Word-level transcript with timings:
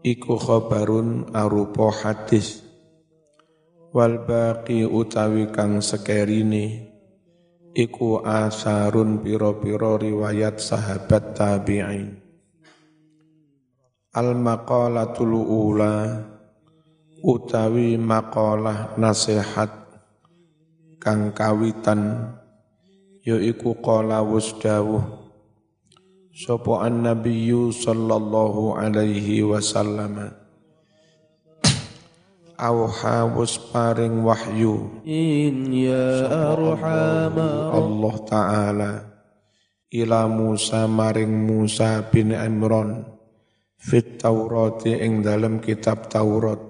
iku 0.00 0.40
khabarun 0.40 1.28
arupa 1.36 1.92
hadis. 1.92 2.64
Wal 3.90 4.22
baqi 4.22 4.86
utawi 4.86 5.50
kang 5.50 5.82
sekerine 5.82 6.88
iku 7.74 8.22
asarun 8.22 9.20
piro-piro 9.20 9.98
riwayat 9.98 10.62
sahabat 10.62 11.34
tabi'in. 11.34 12.16
Al 14.10 14.34
maqalatul 14.38 15.34
ula 15.38 16.22
utawi 17.22 17.98
maqalah 17.98 18.94
nasihat 18.98 19.70
kang 21.02 21.30
kawitan 21.34 22.34
yaiku 23.22 23.78
qala 23.78 24.22
wasdawuh 24.24 25.19
sapa 26.30 26.86
annabiyyu 26.86 27.74
sallallahu 27.74 28.78
alaihi 28.78 29.42
wasallam. 29.42 30.30
Auha 32.60 33.24
was 33.24 33.56
paring 33.72 34.20
wahyu. 34.20 35.00
In 35.08 35.72
ya 35.72 36.28
arhamar 36.28 37.72
Allah 37.72 38.14
taala. 38.28 38.92
Ila 39.90 40.28
Musa 40.30 40.84
maring 40.84 41.32
Musa 41.48 42.04
bin 42.12 42.36
Imran. 42.36 43.08
Fit 43.80 44.20
Taurati 44.20 44.92
ing 44.92 45.24
dalam 45.24 45.58
kitab 45.64 46.12
Taurat. 46.12 46.60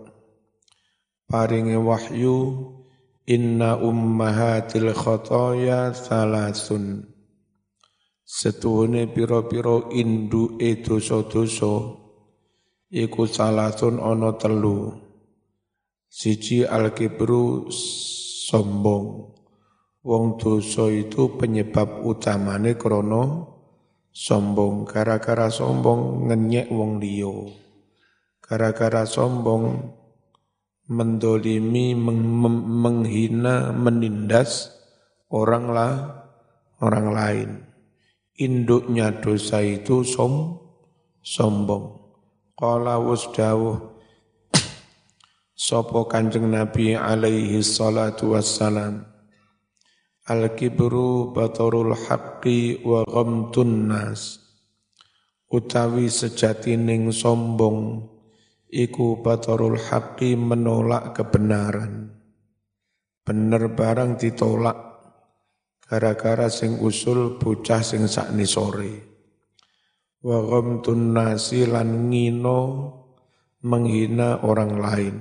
Paringi 1.27 1.74
wahyu 1.74 2.70
inna 3.27 3.74
ummahatil 3.82 4.95
khotoya 4.95 5.90
salasun 5.90 7.09
setuhune 8.30 9.11
piro-piro 9.11 9.91
indu 9.91 10.55
e 10.62 10.79
dosa-dosa 10.79 11.98
iku 12.95 13.27
salasun 13.27 13.98
ana 13.98 14.38
telu 14.38 15.11
Siji 16.11 16.66
al-kibru 16.66 17.71
sombong. 18.51 19.30
Wong 20.02 20.43
dosa 20.43 20.91
itu 20.91 21.38
penyebab 21.38 22.02
utamane 22.02 22.74
krono 22.74 23.23
sombong. 24.10 24.91
Gara-gara 24.91 25.47
sombong 25.47 26.26
ngenyek 26.26 26.66
wong 26.74 26.99
liyo. 26.99 27.47
Gara-gara 28.43 29.07
sombong 29.07 29.87
mendolimi, 30.91 31.95
meng, 31.95 32.26
menghina, 32.82 33.71
menindas 33.71 34.74
orang 35.30 35.71
lah, 35.71 35.95
orang 36.82 37.07
lain. 37.15 37.70
Induknya 38.41 39.21
dosa 39.21 39.60
itu 39.60 40.01
som, 40.01 40.57
sombong. 41.21 42.01
Qala 42.57 42.97
wasdawuh 42.97 43.77
Sopo 45.69 46.09
kanjeng 46.09 46.49
Nabi 46.49 46.97
alaihi 46.97 47.60
salatu 47.60 48.32
wassalam. 48.32 49.05
Al-kibru 50.24 51.37
batarul 51.37 51.93
haqqi 51.93 52.80
wa 52.80 53.05
ghamtun 53.05 53.93
nas. 53.93 54.41
Utawi 55.52 56.09
sejatining 56.09 57.13
sombong 57.13 58.09
Iku 58.71 59.21
batarul 59.21 59.77
haqqi 59.77 60.38
menolak 60.38 61.13
kebenaran. 61.13 62.15
Bener 63.21 63.75
barang 63.75 64.15
ditolak 64.15 64.90
Gara-gara 65.91 66.47
sing 66.47 66.78
usul 66.78 67.34
bocah 67.43 67.83
sing 67.83 68.06
sakni 68.06 68.47
sore. 68.47 68.94
Wa 70.22 70.38
ghamtun 70.38 71.10
nasi 71.10 71.66
lan 71.66 72.06
ngino 72.06 72.60
menghina 73.66 74.47
orang 74.47 74.78
lain. 74.78 75.16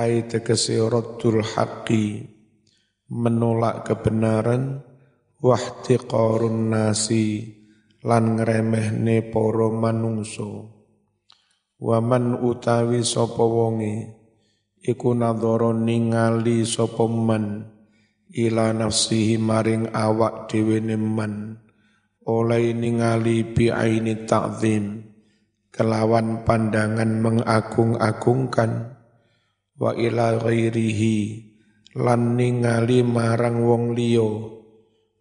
Ai 0.00 0.24
tegese 0.24 0.80
raddul 0.80 1.44
haqqi 1.44 2.24
menolak 3.12 3.84
kebenaran 3.84 4.80
wahtiqarun 5.44 6.72
nasi 6.72 7.52
lan 8.00 8.40
ngremehne 8.40 9.28
para 9.28 9.68
manungso 9.68 10.80
waman 11.80 12.36
utawi 12.36 13.00
sapa 13.00 13.40
wonge 13.40 14.12
iku 14.84 15.16
ningali 15.16 16.68
sapa 16.68 17.08
ila 18.30 18.70
nafsihi 18.70 19.38
maring 19.38 19.90
awak 19.90 20.46
dhewe 20.46 20.78
man 20.96 21.60
oleh 22.30 22.70
ningali 22.76 23.42
bi 23.42 23.72
aini 23.72 24.22
ta'zim. 24.22 25.02
Kelawan 25.70 26.46
pandangan 26.46 27.10
mengagung-agungkan. 27.22 28.94
Wa 29.78 29.96
ila 29.96 30.38
ghairihi. 30.38 31.48
Lan 31.98 32.38
ningali 32.38 33.02
marang 33.02 33.66
wong 33.66 33.98
liya. 33.98 34.30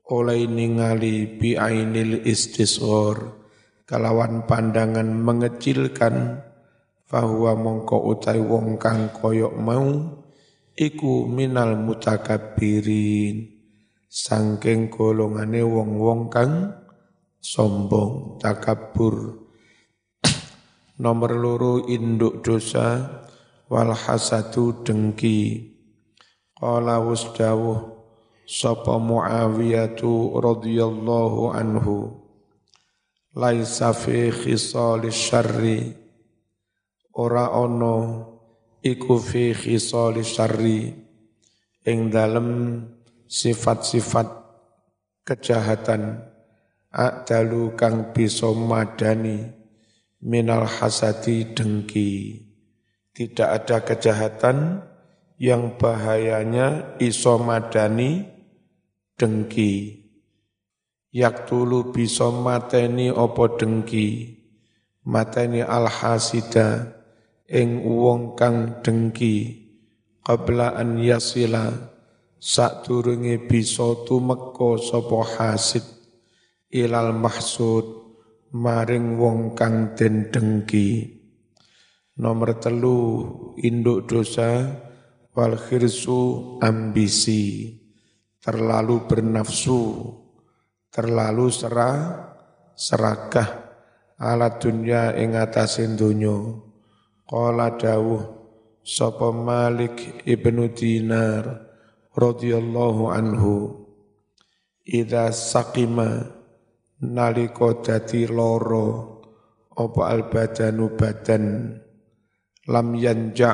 Oleh 0.09 0.45
ningali 0.49 1.37
bi 1.37 1.53
ainil 1.57 2.25
istisghar 2.25 3.37
kalawan 3.89 4.45
pandangan 4.45 5.09
mengecilkan. 5.09 6.45
Fahuwa 7.09 7.57
mongko 7.57 8.05
utai 8.05 8.37
wong 8.37 8.77
kang 8.77 9.09
koyok 9.09 9.57
mau 9.57 10.18
iku 10.79 11.27
minal 11.27 11.75
mutakabbirin 11.75 13.51
sangking 14.07 14.87
golongane 14.87 15.59
wong-wong 15.59 16.31
kang 16.31 16.71
sombong 17.43 18.39
takabur 18.39 19.43
nomor 21.03 21.35
loro 21.35 21.83
induk 21.83 22.39
dosa 22.39 23.19
wal 23.67 23.91
hasadu 23.91 24.79
dengki. 24.87 25.67
Qala 26.55 26.99
wasdawuh 27.03 27.99
sapa 28.43 28.99
muawiyatu 28.99 30.39
radhiyallahu 30.39 31.55
anhu 31.55 32.23
laisa 33.35 33.91
fi 33.91 34.31
khisal 34.31 35.03
syarri. 35.11 35.91
Ora 37.19 37.51
ono 37.51 37.95
iku 38.83 39.19
fi 39.19 39.55
khisal 39.55 40.19
syarri 40.21 40.93
ing 41.87 42.09
dalem 42.11 42.81
sifat-sifat 43.25 44.27
kejahatan 45.23 46.23
adalu 46.89 47.77
kang 47.77 48.11
bisa 48.15 48.49
madani 48.51 49.53
minal 50.19 50.65
hasadi 50.65 51.53
dengki 51.53 52.49
tidak 53.19 53.49
ada 53.51 53.77
kejahatan 53.83 54.57
yang 55.39 55.75
bahayanya 55.79 56.99
iso 57.03 57.39
madani 57.39 58.27
dengki. 59.19 60.03
Yaktulu 61.11 61.91
bisa 61.91 62.31
mateni 62.31 63.11
opo 63.11 63.59
dengki. 63.59 64.39
Mateni 65.03 65.59
al-hasida 65.59 66.98
ing 67.49 67.81
wong 67.81 68.37
kang 68.37 68.85
dengki. 68.85 69.65
Qabla 70.21 70.77
an 70.77 71.01
yasila 71.01 71.73
turungi 72.85 73.41
bisa 73.49 74.05
tumeka 74.05 74.77
sapa 74.77 75.19
hasid 75.25 75.85
ilal 76.69 77.17
mahsud 77.17 77.85
maring 78.53 79.17
wong 79.17 79.57
kang 79.57 79.97
den 79.97 80.29
dengki. 80.29 81.17
Nomor 82.21 82.61
telu 82.61 82.99
induk 83.57 84.05
dosa 84.05 84.69
wal 85.33 85.55
khirsu 85.57 86.55
ambisi 86.61 87.73
terlalu 88.43 89.07
bernafsu 89.07 89.81
terlalu 90.91 91.47
serah 91.47 92.27
serakah 92.75 93.49
ala 94.19 94.59
dunya 94.59 95.15
ing 95.15 95.39
atasin 95.39 95.95
dunya 95.95 96.68
qala 97.29 97.77
dawuh 97.77 98.25
sapa 98.81 99.29
Malik 99.29 100.25
ibnu 100.25 100.73
Dinar 100.73 101.45
radhiyallahu 102.17 103.13
anhu 103.13 103.85
idza 104.81 105.29
saqima 105.29 106.25
nalika 107.05 107.85
dadi 107.85 108.25
loro 108.25 109.21
apa 109.77 110.01
al 110.09 110.25
badanu 110.25 110.97
badan? 110.97 111.77
Lam 112.65 112.97
yanja 112.97 113.53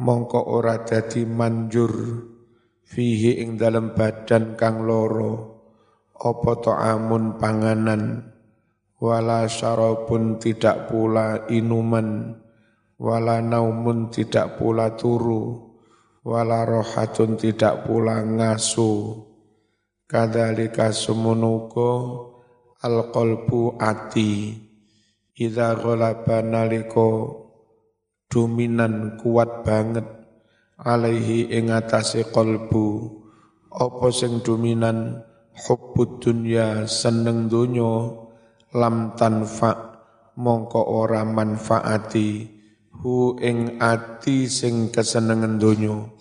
mongko 0.00 0.40
ora 0.56 0.80
dadi 0.80 1.28
manjur 1.28 1.92
fihi 2.80 3.44
ing 3.44 3.60
dalam 3.60 3.92
badan 3.92 4.56
kang 4.56 4.88
loro 4.88 5.32
apa 6.16 6.52
ta'amun 6.64 7.36
panganan? 7.36 8.32
Wala 8.96 9.44
syarabun 9.44 10.40
tidak 10.40 10.88
pula 10.88 11.44
inuman 11.52 12.40
wala 12.96 13.44
naumun 13.44 14.08
tidak 14.08 14.56
pula 14.56 14.96
turu. 14.96 15.74
Wala 16.26 16.66
rohatun 16.66 17.38
tidak 17.38 17.86
pula 17.86 18.18
ngasu. 18.26 19.22
Kadzalika 20.10 20.90
sumunuko 20.90 21.90
al 22.82 23.14
qalbu 23.14 23.78
ati. 23.78 24.58
Idza 25.36 25.76
ghalaba 25.76 26.40
naliko 26.42 27.08
dominan 28.26 29.20
kuat 29.20 29.62
banget 29.62 30.06
alaihi 30.80 31.52
ing 31.52 31.70
atase 31.70 32.26
qalbu. 32.34 33.22
Apa 33.70 34.08
sing 34.10 34.40
dominan 34.42 35.22
hubbud 35.54 36.24
dunya 36.24 36.90
seneng 36.90 37.46
donya. 37.46 38.24
Lam 38.74 39.14
tanfa 39.14 39.72
mongko 40.34 40.82
ora 40.90 41.22
manfaati 41.22 42.55
hu 43.00 43.36
ing 43.40 43.80
ati 43.82 44.48
sing 44.48 44.88
kesenengan 44.92 45.60
donya 45.60 46.16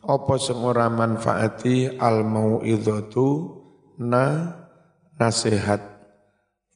apa 0.00 0.40
sing 0.40 0.64
ora 0.64 0.88
manfaati 0.88 2.00
al 2.00 2.24
mau'izatu? 2.24 3.60
Na 4.00 4.56
nasihat. 5.20 5.84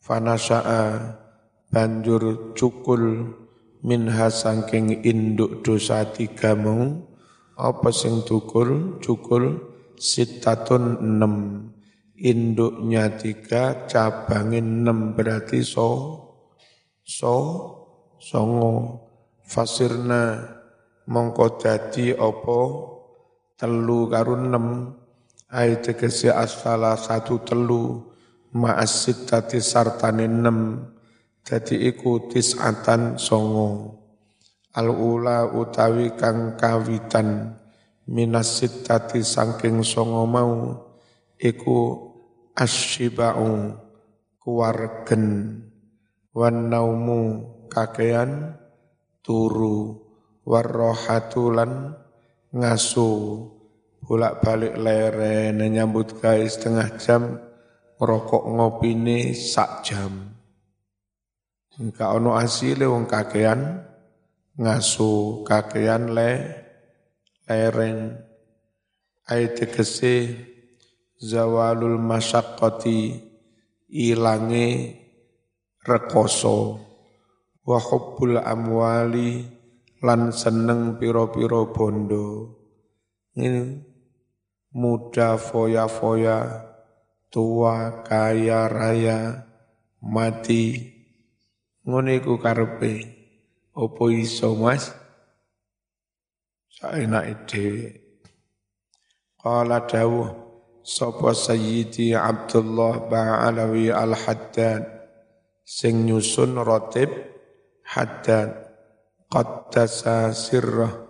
Fanasa'a 0.05 1.17
banjur 1.73 2.53
cukul 2.53 3.33
minha 3.81 4.29
sangking 4.29 5.01
induk 5.01 5.65
dosa 5.65 6.05
tiga 6.13 6.53
mau. 6.53 7.01
Apa 7.57 7.89
sing 7.89 8.29
cukul 8.29 9.01
cukul 9.01 9.73
sitatun 9.97 11.01
enam 11.01 11.35
induknya 12.19 13.09
tiga 13.17 13.87
cabangin 13.89 14.83
enam 14.83 15.15
berarti 15.15 15.63
so 15.63 16.19
so 17.07 17.37
songo 18.19 19.04
fasirna 19.45 20.41
mongko 21.05 21.61
dadi 21.61 22.17
apa? 22.17 22.61
Telu 23.55 24.11
karun 24.11 24.51
enam 24.51 24.67
ai 25.53 25.79
tegese 25.79 26.33
asfala 26.33 26.99
satu 26.99 27.45
telu. 27.45 28.11
Ma'as 28.55 29.03
sittati 29.07 29.59
sartane 29.59 30.31
enam 30.31 30.79
dadi 31.43 31.91
iku 31.91 32.31
tis'atan 32.31 33.19
songo. 33.19 33.99
Al 34.75 34.91
ula 34.91 35.51
utawi 35.55 36.15
kang 36.15 36.55
kawitan. 36.59 37.59
Minas 38.11 38.63
sittati 38.63 39.27
saking 39.27 39.83
songo 39.83 40.23
mau. 40.27 40.55
Iku 41.35 41.79
asyiba'u 42.55 43.75
kuwargen 44.39 45.27
wan 46.31 46.71
naumu 46.71 47.21
kakean 47.67 48.64
turu 49.25 49.97
warrohatulan 50.45 51.97
ngasu. 52.53 53.11
Bolak-balik 54.05 54.77
leren 54.77 55.65
nyambut 55.65 56.21
guys 56.21 56.61
setengah 56.61 57.01
jam 57.01 57.41
ngerokok 57.97 58.45
ngopine 58.53 59.33
sak 59.33 59.81
jam. 59.81 60.13
Enggak 61.81 62.13
ono 62.13 62.37
asile 62.37 62.85
wong 62.85 63.09
kakean 63.09 63.81
ngasu 64.61 65.41
kakean 65.49 66.13
le 66.13 66.33
leren 67.49 68.21
ayat 69.25 69.57
tegese 69.57 70.37
zawalul 71.17 71.97
masyaqqati 71.97 73.25
ilange 73.89 74.69
rekoso 75.81 76.77
wa 77.65 77.81
hubbul 77.81 78.37
amwali 78.37 79.49
lan 80.05 80.29
seneng 80.37 81.01
piro-piro 81.01 81.73
bondo. 81.73 82.53
Ini 83.35 83.81
muda 84.77 85.41
foya-foya 85.41 86.39
tua 87.33 88.05
kaya 88.05 88.69
raya 88.69 89.49
mati. 90.05 90.93
Ngene 91.85 92.21
iku 92.21 92.37
karepe. 92.37 93.11
Opo 93.75 94.07
iso 94.07 94.55
Mas? 94.55 94.95
Saenake 96.71 97.35
dhewe 97.51 97.87
qala 99.43 99.83
dawuh 99.83 100.31
sapa 100.87 101.35
sayyidi 101.35 102.15
Abdullah 102.15 103.11
Ba'alawi 103.11 103.91
al-Haddad? 103.91 104.87
Sing 105.65 106.07
nyusun 106.07 106.61
rotib 106.61 107.34
haddad 107.95 108.51
qaddasa 109.31 110.35
sirrah. 110.35 111.07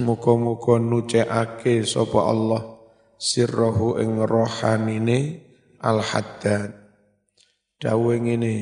Muka-muka 0.00 0.80
nuceake 0.80 1.84
sapa 1.84 2.28
Allah 2.28 2.62
sirrahu 3.20 4.00
ing 4.00 4.20
rohanine 4.24 5.44
al 5.80 6.00
haddad 6.04 6.76
dawe 7.78 8.14
ngene 8.20 8.56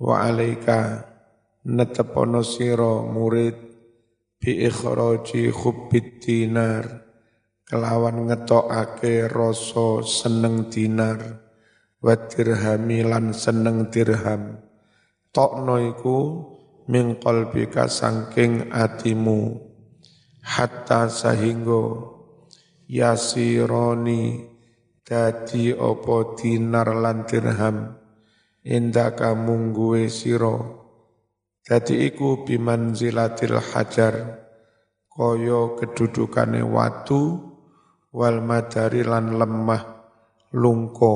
wa 0.00 0.24
alaika 0.26 1.06
netepono 1.64 2.40
sira 2.44 3.04
murid 3.04 3.56
bi 4.40 4.64
ikhraji 4.64 5.52
hubbid 5.52 6.24
dinar. 6.24 6.84
Kelawan 7.70 8.26
ngetokake 8.26 9.30
rasa 9.30 10.02
seneng 10.02 10.66
dinar 10.74 11.38
wa 12.02 12.18
dirhami 12.18 13.06
lan 13.06 13.30
seneng 13.30 13.86
dirham. 13.94 14.58
Tokno 15.30 15.78
iku 15.78 16.18
min 16.90 17.22
qalbika 17.22 17.86
sangking 17.86 18.74
atimu 18.74 19.54
hatta 20.42 21.06
sahingga 21.06 22.02
yasironi 22.90 24.50
dadi 25.06 25.70
opo 25.70 26.34
dinar 26.34 26.90
lan 26.98 27.22
dirham 27.30 27.94
indaka 28.66 29.38
mungguwe 29.38 30.10
sira. 30.10 30.58
Dadi 31.62 32.10
iku 32.10 32.42
bimanzilatil 32.42 33.62
hajar 33.62 34.14
kaya 35.06 35.60
kedudukane 35.78 36.66
watu 36.66 37.38
wal 38.10 38.42
madari 38.42 39.06
lan 39.06 39.38
lemah 39.38 39.82
lungko 40.50 41.14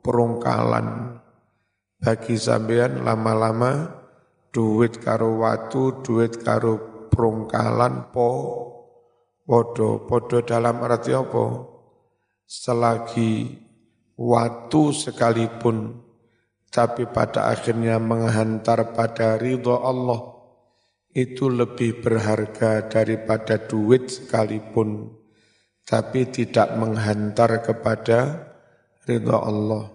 perungkalan. 0.00 1.20
Bagi 2.00 2.36
sampean 2.36 3.04
lama-lama 3.04 4.03
duit 4.54 5.02
karo 5.02 5.42
watu, 5.42 5.98
duit 6.06 6.38
karo 6.46 7.06
perungkalan 7.10 8.14
po 8.14 8.30
podo 9.42 10.06
podo 10.06 10.46
dalam 10.46 10.78
arti 10.86 11.10
apa? 11.10 11.74
Selagi 12.46 13.50
watu 14.14 14.94
sekalipun 14.94 15.98
tapi 16.70 17.10
pada 17.10 17.50
akhirnya 17.50 17.98
menghantar 17.98 18.94
pada 18.94 19.34
ridho 19.42 19.74
Allah 19.82 20.22
itu 21.14 21.50
lebih 21.50 22.02
berharga 22.02 22.86
daripada 22.86 23.58
duit 23.58 24.06
sekalipun 24.06 25.18
tapi 25.82 26.30
tidak 26.30 26.78
menghantar 26.78 27.58
kepada 27.58 28.50
ridho 29.06 29.34
Allah. 29.34 29.90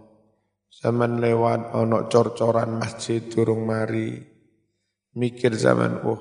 Zaman 0.70 1.20
lewat 1.20 1.76
ono 1.76 2.08
cor-coran 2.08 2.80
masjid 2.80 3.20
durung 3.26 3.68
mari. 3.68 4.39
Mikir 5.20 5.52
zaman, 5.52 6.00
oh 6.08 6.20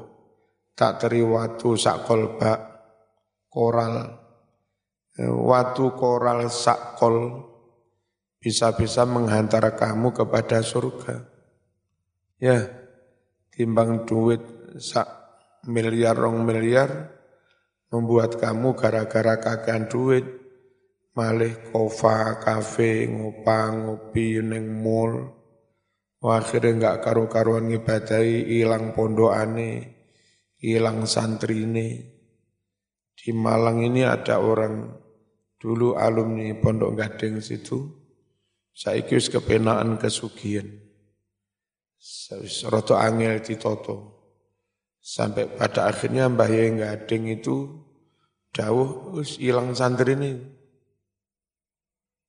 tak 0.74 0.98
teri 1.06 1.22
watu 1.22 1.78
sak 1.78 2.02
kolbak, 2.02 2.58
koral. 3.46 4.26
Watu 5.18 5.94
koral 5.94 6.50
sak 6.50 6.98
kol 6.98 7.46
bisa-bisa 8.38 9.02
menghantar 9.06 9.74
kamu 9.74 10.14
kepada 10.14 10.62
surga. 10.62 11.26
Ya, 12.38 12.70
timbang 13.50 14.06
duit 14.06 14.42
sak 14.78 15.06
miliar 15.66 16.14
rong 16.14 16.46
miliar 16.46 17.18
membuat 17.90 18.38
kamu 18.38 18.78
gara-gara 18.78 19.42
kakean 19.42 19.90
duit 19.90 20.22
malih 21.18 21.74
kofa, 21.74 22.38
kafe, 22.38 23.10
ngopang, 23.10 23.90
ngopi, 23.90 24.38
neng 24.38 24.70
mall. 24.70 25.37
Akhirnya 26.18 26.74
enggak 26.74 26.96
karu-karuan 27.06 27.70
ngibadahi, 27.70 28.50
hilang 28.50 28.90
pondokane, 28.90 29.94
hilang 30.58 31.06
ini. 31.46 31.88
Di 33.18 33.30
Malang 33.34 33.82
ini 33.82 34.02
ada 34.02 34.42
orang 34.42 34.94
dulu 35.58 35.94
alumni 35.98 36.54
pondok 36.58 36.94
gading 36.98 37.42
situ, 37.42 37.86
saya 38.74 39.02
wis 39.06 39.26
kepenaan 39.26 39.98
kesugihan. 39.98 40.66
Roto 42.70 42.94
angel 42.94 43.42
ditoto. 43.42 43.96
Sampai 44.98 45.50
pada 45.50 45.88
akhirnya 45.88 46.28
Mbah 46.28 46.50
Yai 46.50 46.74
Gading 46.74 47.40
itu 47.40 47.80
jauh 48.52 49.14
hilang 49.38 49.72
santri 49.72 50.14
ini 50.18 50.36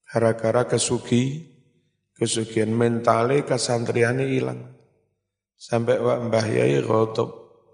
gara-gara 0.09 0.65
kesugi, 0.65 1.48
kesugihan 2.19 2.69
mentale 2.69 3.47
kesantriane 3.47 4.27
hilang. 4.27 4.59
Sampai 5.55 5.99
Pak 5.99 6.19
Mbah 6.27 6.47
Yai 6.51 6.83
khotop, 6.83 7.29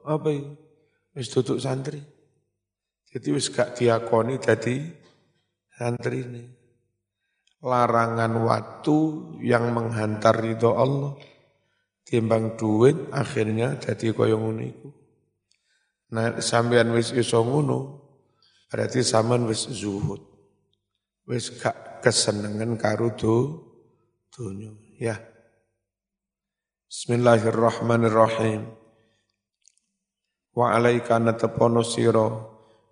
apa 0.05 0.29
itu? 0.29 0.53
Wis 1.17 1.33
tutup 1.33 1.57
santri. 1.57 2.01
Jadi 3.09 3.27
wis 3.31 3.47
gak 3.49 3.79
diakoni 3.79 4.37
jadi 4.37 4.83
santri 5.73 6.21
ini. 6.21 6.43
Larangan 7.65 8.33
waktu 8.45 8.97
yang 9.41 9.73
menghantar 9.73 10.37
ridho 10.37 10.75
Allah. 10.75 11.15
timbang 12.05 12.53
duit 12.53 13.09
akhirnya 13.09 13.81
jadi 13.81 14.13
kaya 14.13 14.37
ngono 14.37 14.61
iku. 14.61 14.89
Nah, 16.13 16.37
sampean 16.37 16.93
wis 16.93 17.09
iso 17.17 17.41
ngono, 17.41 18.05
berarti 18.69 19.01
sampean 19.01 19.49
wis 19.49 19.65
zuhud. 19.73 20.21
Wis 21.25 21.49
gak 21.57 22.05
kesenengan 22.05 22.77
karo 22.77 23.09
do 23.17 23.64
dunya, 24.35 24.75
ya. 24.99 25.15
Bismillahirrahmanirrahim. 26.91 28.67
Wa 30.51 30.75
alaika 30.75 31.15
natapono 31.23 31.87
sira 31.87 32.43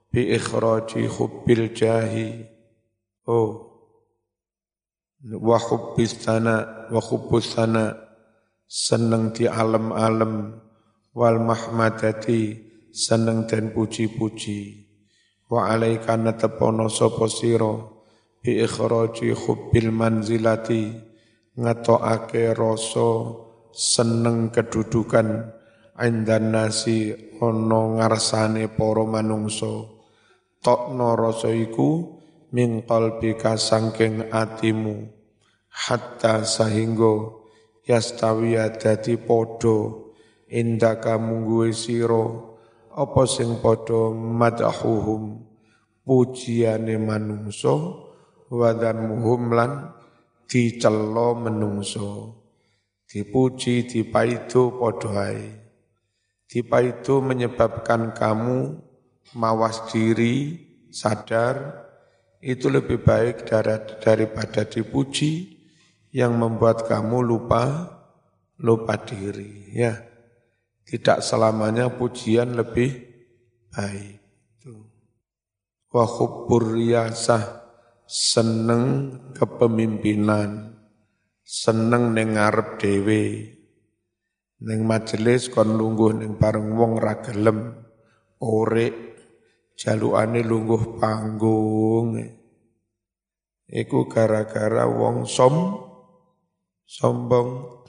bi 0.08 0.32
ikhraji 0.32 1.04
hubbil 1.12 1.76
jahi. 1.76 2.48
Oh. 3.28 3.76
Wa 5.24 5.60
hubbis 5.60 6.16
sana 6.24 6.88
wa 6.88 7.00
hubbus 7.04 7.56
sana 7.56 7.92
seneng 8.68 9.36
di 9.36 9.48
alam-alam 9.48 10.64
wal 11.12 11.40
mahmadati 11.44 12.56
seneng 12.96 13.52
dan 13.52 13.76
puji-puji. 13.76 14.88
Wa 15.52 15.76
alaika 15.76 16.16
natapono 16.16 16.88
sapa 16.88 17.28
sira 17.28 17.84
bi 18.40 18.64
ikhraji 18.64 19.36
hubbil 19.36 19.92
manzilati 19.92 21.13
ngetokake 21.54 22.54
rasa 22.58 23.38
seneng 23.74 24.50
kedudukan 24.50 25.54
indan 25.98 26.54
nasi 26.54 27.14
ana 27.38 28.02
ngarsane 28.02 28.70
para 28.74 29.06
manungsa. 29.06 29.90
Tokno 30.64 31.20
rasa 31.20 31.52
iku 31.52 32.22
min 32.56 32.88
qalbika 32.88 33.60
sangking 33.60 34.32
atimu. 34.32 35.12
Hatta 35.74 36.46
sahingga 36.46 37.34
yastawiya 37.84 38.78
dadi 38.80 39.20
padha. 39.20 40.02
Indaka 40.54 41.18
mungguwe 41.18 41.74
sira 41.74 42.30
apa 42.94 43.26
sing 43.26 43.58
padha 43.58 44.14
madahuhum 44.14 45.42
pujiane 46.06 47.02
manungsa 47.02 47.74
wadhamuhum 48.54 49.50
lan 49.50 49.72
dicela 50.48 51.38
menungso. 51.38 52.42
Dipuji 53.08 53.86
ae. 53.86 55.46
Tipa 56.50 56.80
itu 56.82 57.22
menyebabkan 57.22 58.14
kamu 58.14 58.78
mawas 59.38 59.90
diri, 59.90 60.58
sadar, 60.94 61.86
itu 62.44 62.68
lebih 62.68 63.02
baik 63.02 63.48
daripada 64.04 64.68
dipuji 64.68 65.62
yang 66.14 66.38
membuat 66.38 66.86
kamu 66.86 67.24
lupa 67.24 67.90
lupa 68.60 69.00
diri 69.02 69.72
ya. 69.74 69.98
Tidak 70.84 71.24
selamanya 71.24 71.90
pujian 71.96 72.54
lebih 72.54 72.92
baik. 73.72 74.20
Wa 75.94 76.06
khubbur 76.06 76.76
riyasah 76.76 77.63
seneng 78.14 79.10
kepemimpinan. 79.34 80.78
Seneng 81.42 82.14
nengarep 82.14 82.80
dewe 82.80 83.52
Ning 84.64 84.88
majelis 84.88 85.52
kon 85.52 85.76
lungguh 85.76 86.16
ning 86.16 86.40
bareng 86.40 86.78
wong 86.78 87.02
ra 87.02 87.20
gelem. 87.20 87.74
Orek 88.40 88.96
jalukane 89.76 90.40
lungguh 90.40 91.02
panggung. 91.02 92.16
Iku 93.68 94.08
gara-gara 94.08 94.88
wong 94.88 95.28
som 95.28 95.84
sombong. 96.86 97.82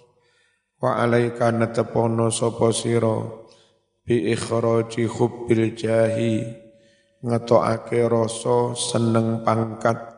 Wa 0.83 1.05
alaika 1.05 1.55
natapono 1.55 2.33
sapa 2.35 2.75
sira? 2.75 3.23
Bi 4.03 4.35
ikhraji 4.35 5.07
hubbil 5.07 5.79
jahi. 5.79 6.43
Ngetokake 7.23 8.03
rasa 8.11 8.75
seneng 8.75 9.47
pangkat 9.47 10.14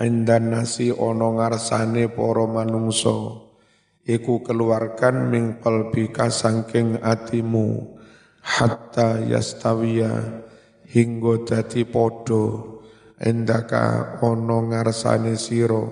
indan 0.00 0.56
nasi 0.56 0.90
ana 0.90 1.28
ngarsane 1.36 2.08
para 2.08 2.44
manungsa. 2.48 3.46
Iku 4.00 4.40
keluarkan 4.40 5.28
min 5.28 5.60
qalbika 5.60 6.32
sangking 6.32 6.98
atimu 7.04 8.00
hatta 8.40 9.20
yastawiya 9.20 10.40
hingga 10.88 11.44
dadi 11.46 11.84
podo 11.84 12.44
endaka 13.20 14.16
ono 14.24 14.72
ngarsane 14.72 15.36
siro 15.36 15.84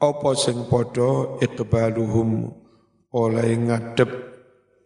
apa 0.00 0.30
sing 0.38 0.64
podo 0.70 1.36
ikbaluhum 1.42 2.48
oleh 3.12 3.50
ngadep 3.52 4.10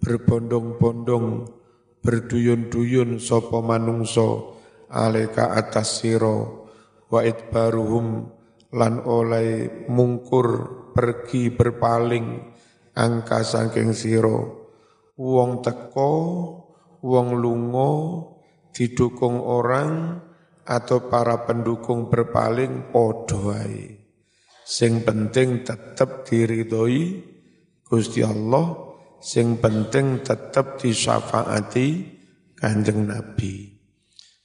berbondong-bondong 0.03 1.47
berduyun-duyun 2.03 3.23
sopo 3.23 3.63
manungso 3.63 4.59
aleka 4.91 5.55
atas 5.55 6.03
siro 6.03 6.64
wa 7.15 7.23
idbaruhum 7.23 8.27
lan 8.75 9.07
oleh 9.07 9.87
mungkur 9.87 10.49
pergi 10.91 11.55
berpaling 11.55 12.43
angka 12.99 13.47
saking 13.47 13.95
siro 13.95 14.67
wong 15.15 15.63
teko 15.63 16.13
wong 17.07 17.39
lungo 17.39 17.91
didukung 18.75 19.39
orang 19.39 20.19
atau 20.67 21.07
para 21.07 21.47
pendukung 21.47 22.11
berpaling 22.11 22.91
podo 22.91 23.55
sing 24.67 25.07
penting 25.07 25.63
tetap 25.63 26.27
diridhoi 26.27 27.31
Gusti 27.87 28.27
Allah 28.27 28.75
sing 29.23 29.63
penting 29.63 30.25
tetap 30.27 30.83
disyafaati 30.83 32.17
Kanjeng 32.59 33.07
Nabi. 33.13 33.77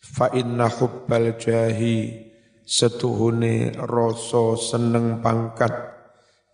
Fa 0.04 0.28
inna 0.36 0.68
hubbal 0.68 1.40
jahi 1.40 2.29
setuhune 2.70 3.74
rasa 3.74 4.54
seneng 4.54 5.26
pangkat. 5.26 5.74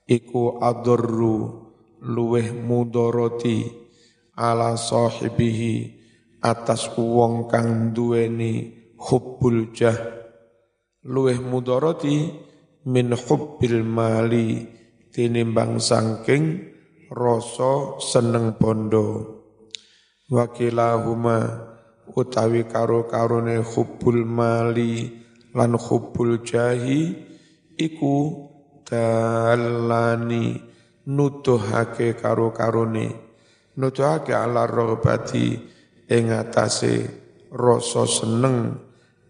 Iku 0.08 0.64
adurru 0.64 1.68
luweh 2.00 2.56
mudoroti 2.56 3.68
ala 4.40 4.80
sahibihi 4.80 5.92
atas 6.40 6.88
wong 6.96 7.52
kang 7.52 7.92
duweni 7.92 8.72
hubbul 8.96 9.76
jah. 9.76 10.00
Luweh 11.04 11.36
mudoroti 11.44 12.32
min 12.88 13.12
hubbil 13.12 13.84
mali 13.84 14.64
tinimbang 15.12 15.84
sangking 15.84 16.64
rasa 17.12 18.00
seneng 18.00 18.56
bondo. 18.56 19.36
Wakilahuma 20.32 21.38
utawi 22.16 22.66
karo 22.66 23.06
karone 23.06 23.62
hubbul 23.62 24.26
mali 24.26 25.25
lan 25.56 25.80
hubbul 25.80 26.44
jahi 26.44 27.16
iku 27.80 28.16
dalani 28.84 30.60
nutuhake 31.08 32.20
karo 32.20 32.52
karone 32.52 33.08
nutuhake 33.80 34.36
ala 34.36 34.68
rohbati 34.68 35.56
ing 36.12 36.30
atase 36.30 37.08
rasa 37.56 38.04
seneng 38.04 38.76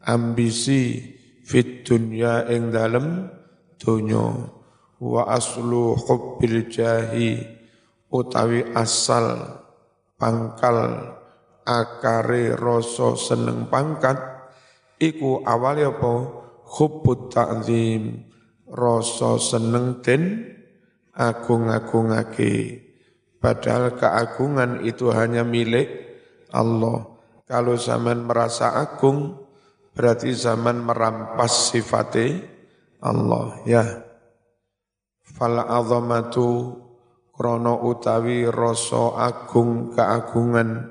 ambisi 0.05 1.13
fit 1.45 1.85
dunya 1.85 2.49
ing 2.49 2.73
dalem 2.73 3.29
donya. 3.77 4.53
Wa 4.95 5.27
aslu 5.27 5.93
hubbil 5.93 6.71
jahi 6.71 7.37
utawi 8.09 8.63
asal 8.73 9.59
pangkal 10.15 11.11
akare 11.67 12.55
rasa 12.55 13.13
seneng 13.19 13.67
pangkat 13.67 14.17
iku 15.11 15.45
awal 15.45 15.77
apa 15.77 16.13
hubbut 16.65 17.29
ta'zim 17.29 18.25
rasa 18.69 19.37
seneng 19.37 20.01
den 20.01 20.55
agung-agungake. 21.13 22.83
Padahal 23.39 23.93
keagungan 23.95 24.81
itu 24.83 25.13
hanya 25.13 25.45
milik 25.45 25.87
Allah. 26.49 27.05
Kalau 27.45 27.77
zaman 27.77 28.25
merasa 28.25 28.73
agung, 28.73 29.37
berarti 29.93 30.33
zaman 30.33 30.81
merampas 30.81 31.69
sifatnya 31.69 32.41
Allah. 33.05 33.61
Ya. 33.69 33.85
Fal 35.21 35.61
azamatu 35.61 36.73
krono 37.29 37.85
utawi 37.85 38.49
rasa 38.49 39.13
agung 39.29 39.93
keagungan 39.93 40.89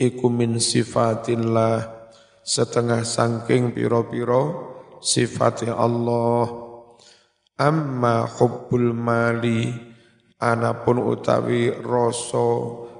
iku 0.00 0.32
min 0.32 0.56
sifatillah 0.56 2.01
setengah 2.42 3.06
sangking 3.06 3.70
piro-piro 3.70 4.72
sifatnya 4.98 5.78
Allah. 5.78 6.46
Amma 7.58 8.26
hubbul 8.26 8.90
mali 8.90 9.70
anapun 10.42 10.98
utawi 10.98 11.70
rasa 11.70 12.48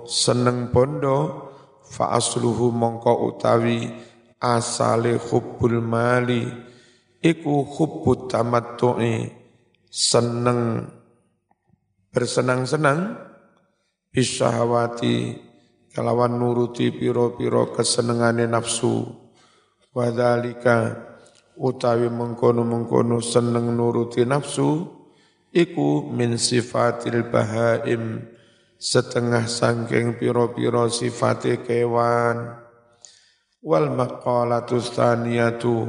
seneng 0.06 0.70
bondo 0.70 1.50
fa 1.82 2.14
asluhu 2.14 2.70
mongko 2.70 3.34
utawi 3.34 3.90
asale 4.38 5.18
hubbul 5.18 5.82
mali 5.82 6.46
iku 7.18 7.66
hubbut 7.66 8.30
tamattu'i 8.30 9.30
seneng 9.90 10.86
bersenang-senang 12.12 13.18
bisyahawati 14.12 15.42
kelawan 15.90 16.38
nuruti 16.38 16.92
piro-piro 16.92 17.72
kesenengane 17.72 18.46
nafsu 18.46 19.21
wadhalika 19.92 20.96
utawi 21.56 22.08
mengkono-mengkono 22.08 23.20
seneng 23.20 23.76
nuruti 23.76 24.24
nafsu 24.24 24.88
iku 25.52 26.08
min 26.08 26.40
sifatil 26.40 27.28
bahaim 27.28 28.24
setengah 28.82 29.46
sangking 29.46 30.18
piro-piro 30.18 30.90
sifate 30.90 31.62
kewan. 31.62 32.58
Wal 33.62 33.94
maqalatu 33.94 34.82
tsaniyatu 34.82 35.86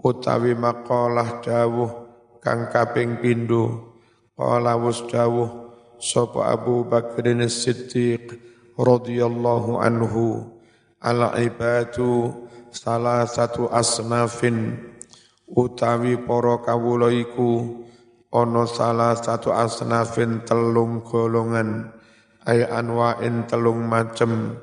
utawi 0.00 0.56
maqalah 0.56 1.44
dawuh 1.44 1.92
kang 2.40 2.72
kaping 2.72 3.20
pindho. 3.20 3.92
Qala 4.32 4.80
wus 4.80 5.04
dawuh 5.12 5.76
sapa 6.00 6.56
Abu 6.56 6.88
Bakrin 6.88 7.44
Siddiq 7.52 8.32
radhiyallahu 8.80 9.76
anhu 9.76 10.56
al 11.04 11.36
ibadu 11.36 12.48
salah 12.72 13.28
satu 13.28 13.68
asnafin 13.68 14.80
utawi 15.44 16.16
para 16.16 16.64
kawula 16.64 17.12
iku 17.12 17.84
ana 18.32 18.64
salah 18.64 19.12
satu 19.12 19.52
asnafin 19.52 20.40
telung 20.48 21.04
golongan 21.04 21.92
ay 22.48 22.64
anwa'in 22.64 23.44
telung 23.44 23.84
macem. 23.86 24.56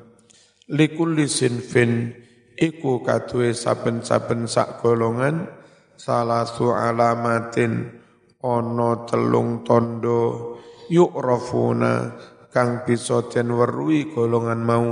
Likulli 0.70 1.26
sinfin 1.30 2.14
iku 2.58 3.02
kaduwe 3.02 3.54
saben-saben 3.54 4.50
sak 4.50 4.82
golongan 4.82 5.48
salah 5.94 6.46
su 6.46 6.70
alamatin 6.70 7.90
ana 8.42 9.06
telung 9.06 9.62
tondo 9.66 10.54
yu'rafuna 10.90 12.14
kang 12.50 12.82
bisa 12.82 13.26
den 13.30 13.54
weruhi 13.54 14.10
golongan 14.10 14.60
mau 14.62 14.86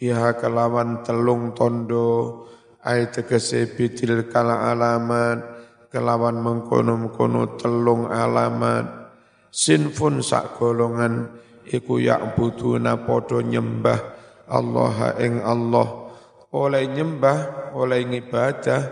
pihak 0.00 0.40
kelawan 0.40 1.04
telung 1.04 1.52
tondo 1.52 2.48
ai 2.80 3.12
tegese 3.12 3.68
bidil 3.68 4.32
kala 4.32 4.72
alamat. 4.72 5.60
Kelawan 5.90 6.38
mengkono-mengkono 6.38 7.58
telung 7.58 8.06
alamat. 8.08 9.12
Sinfun 9.50 10.22
sak 10.22 10.54
golongan 10.54 11.34
iku 11.66 11.98
ya'buduna 11.98 13.02
podo 13.02 13.42
nyembah 13.42 13.98
Allah 14.46 15.18
ing 15.18 15.42
Allah. 15.42 16.14
Oleh 16.54 16.86
nyembah 16.86 17.70
oleh 17.74 18.06
ngibadah 18.06 18.82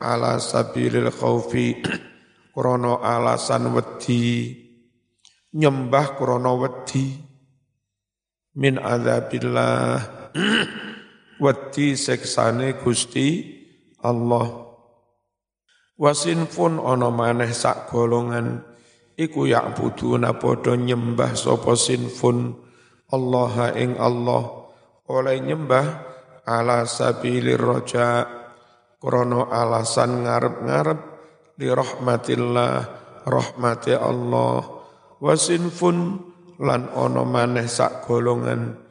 ala 0.00 0.40
sabilil 0.40 1.12
khaufi 1.12 1.84
krono 2.56 3.04
alasan 3.04 3.68
wedi. 3.68 4.56
Nyembah 5.52 6.16
krana 6.16 6.52
wedi. 6.56 7.12
Min 8.56 8.80
adzabillah 8.80 10.17
wedi 11.42 11.94
seksane 11.94 12.76
Gusti 12.80 13.58
Allah. 14.02 14.68
Wasinfun 15.98 16.78
ana 16.78 17.10
maneh 17.10 17.50
sak 17.50 17.90
golongan 17.90 18.62
iku 19.18 19.50
ya'buduna 19.50 20.38
padha 20.38 20.78
nyembah 20.78 21.34
sapa 21.34 21.74
sinfun 21.74 22.54
Allah 23.10 23.74
ing 23.74 23.98
Allah. 23.98 24.70
Oleh 25.08 25.40
nyembah 25.42 25.86
ala 26.46 26.84
sabilir 26.86 27.58
roja 27.58 28.28
krana 29.00 29.48
alasan 29.50 30.22
ngarep-ngarep 30.22 31.00
li 31.58 31.66
rahmatillah 31.66 32.72
rahmati 33.26 33.96
Allah. 33.98 34.62
Wasinfun 35.18 35.98
lan 36.62 36.86
ana 36.94 37.22
maneh 37.26 37.66
sak 37.66 38.06
golongan 38.06 38.87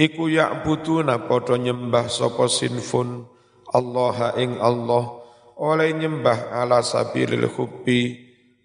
iku 0.00 0.32
ya'buduna 0.32 1.28
padha 1.28 1.60
nyembah 1.60 2.08
sapa 2.08 2.48
sinfun 2.48 3.28
Allah 3.68 4.32
ing 4.40 4.56
Allah. 4.56 5.20
Oleh 5.60 5.92
nyembah 5.92 6.56
ala 6.56 6.80
sabilil 6.80 7.52
hubbi 7.52 8.16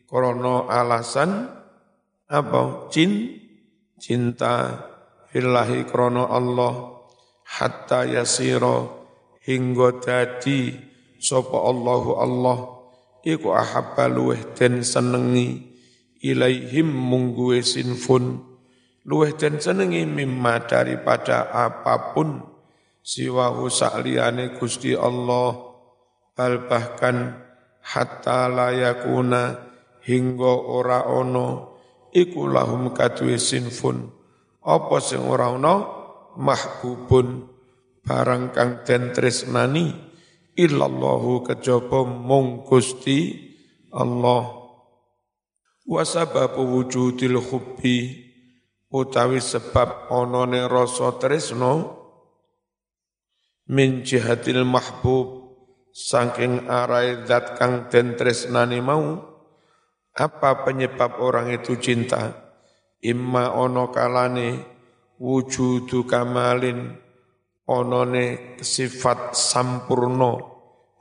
krana 0.07 0.71
alasan 0.71 1.51
apa? 2.31 2.87
Cin 2.87 3.35
cinta 3.99 4.79
fillahi 5.29 5.83
krana 5.91 6.31
Allah. 6.31 6.95
Hatta 7.45 8.09
yasira 8.09 8.89
hingga 9.43 10.01
dadi 10.01 10.73
sapa 11.19 11.59
Allahu 11.59 12.11
Allah. 12.17 12.57
Iku 13.25 13.53
ahabba 13.53 14.07
luweh 14.07 14.55
den 14.55 14.81
senengi 14.81 15.75
ilaihim 16.23 16.89
mungguwe 16.89 17.61
sinfun 17.61 18.54
luweh 19.05 19.37
den 19.37 19.61
senengi 19.61 20.03
mimma 20.03 20.65
daripada 20.65 21.53
apa 21.53 22.11
pun 22.17 22.41
siwahu 23.05 23.69
sakliyane 23.69 24.57
Gusti 24.57 24.97
Allah 24.97 25.53
bal 26.33 26.65
bahkan 26.65 27.37
hatta 27.85 28.49
layakuna 28.49 29.61
hingga 30.01 30.53
ora 30.65 31.05
ono 31.05 31.77
iku 32.09 32.49
lahum 32.49 32.93
sinfun. 33.37 34.09
Apa 34.65 34.97
sing 34.97 35.21
ora 35.21 35.53
ono 35.53 35.75
mahbubun. 36.41 37.53
Barang 38.05 38.53
kang 38.53 38.85
den 38.85 39.17
tresnani 39.17 39.89
illallahu 40.53 41.41
kejaba 41.41 42.05
mung 42.05 42.61
Gusti 42.61 43.33
Allah. 43.89 44.45
Wa 45.85 46.01
sababu 46.05 46.65
wujudil 46.65 47.41
hubbi 47.41 48.24
utawi 48.95 49.43
sebab 49.43 50.07
onone 50.07 50.71
rasa 50.71 51.19
tresno 51.19 51.99
min 53.67 54.07
jihatil 54.07 54.63
mahbub 54.63 55.51
saking 55.91 56.71
arai 56.71 57.27
zat 57.27 57.59
kang 57.59 57.91
den 57.91 58.15
tresnani 58.15 58.79
mau 58.79 59.19
apa 60.15 60.63
penyebab 60.63 61.19
orang 61.19 61.51
itu 61.51 61.75
cinta? 61.75 62.31
Imma 63.03 63.51
ono 63.51 63.91
kalane 63.91 64.63
wujudu 65.19 66.07
kamalin 66.07 66.95
onone 67.67 68.55
sifat 68.63 69.35
sampurno 69.35 70.33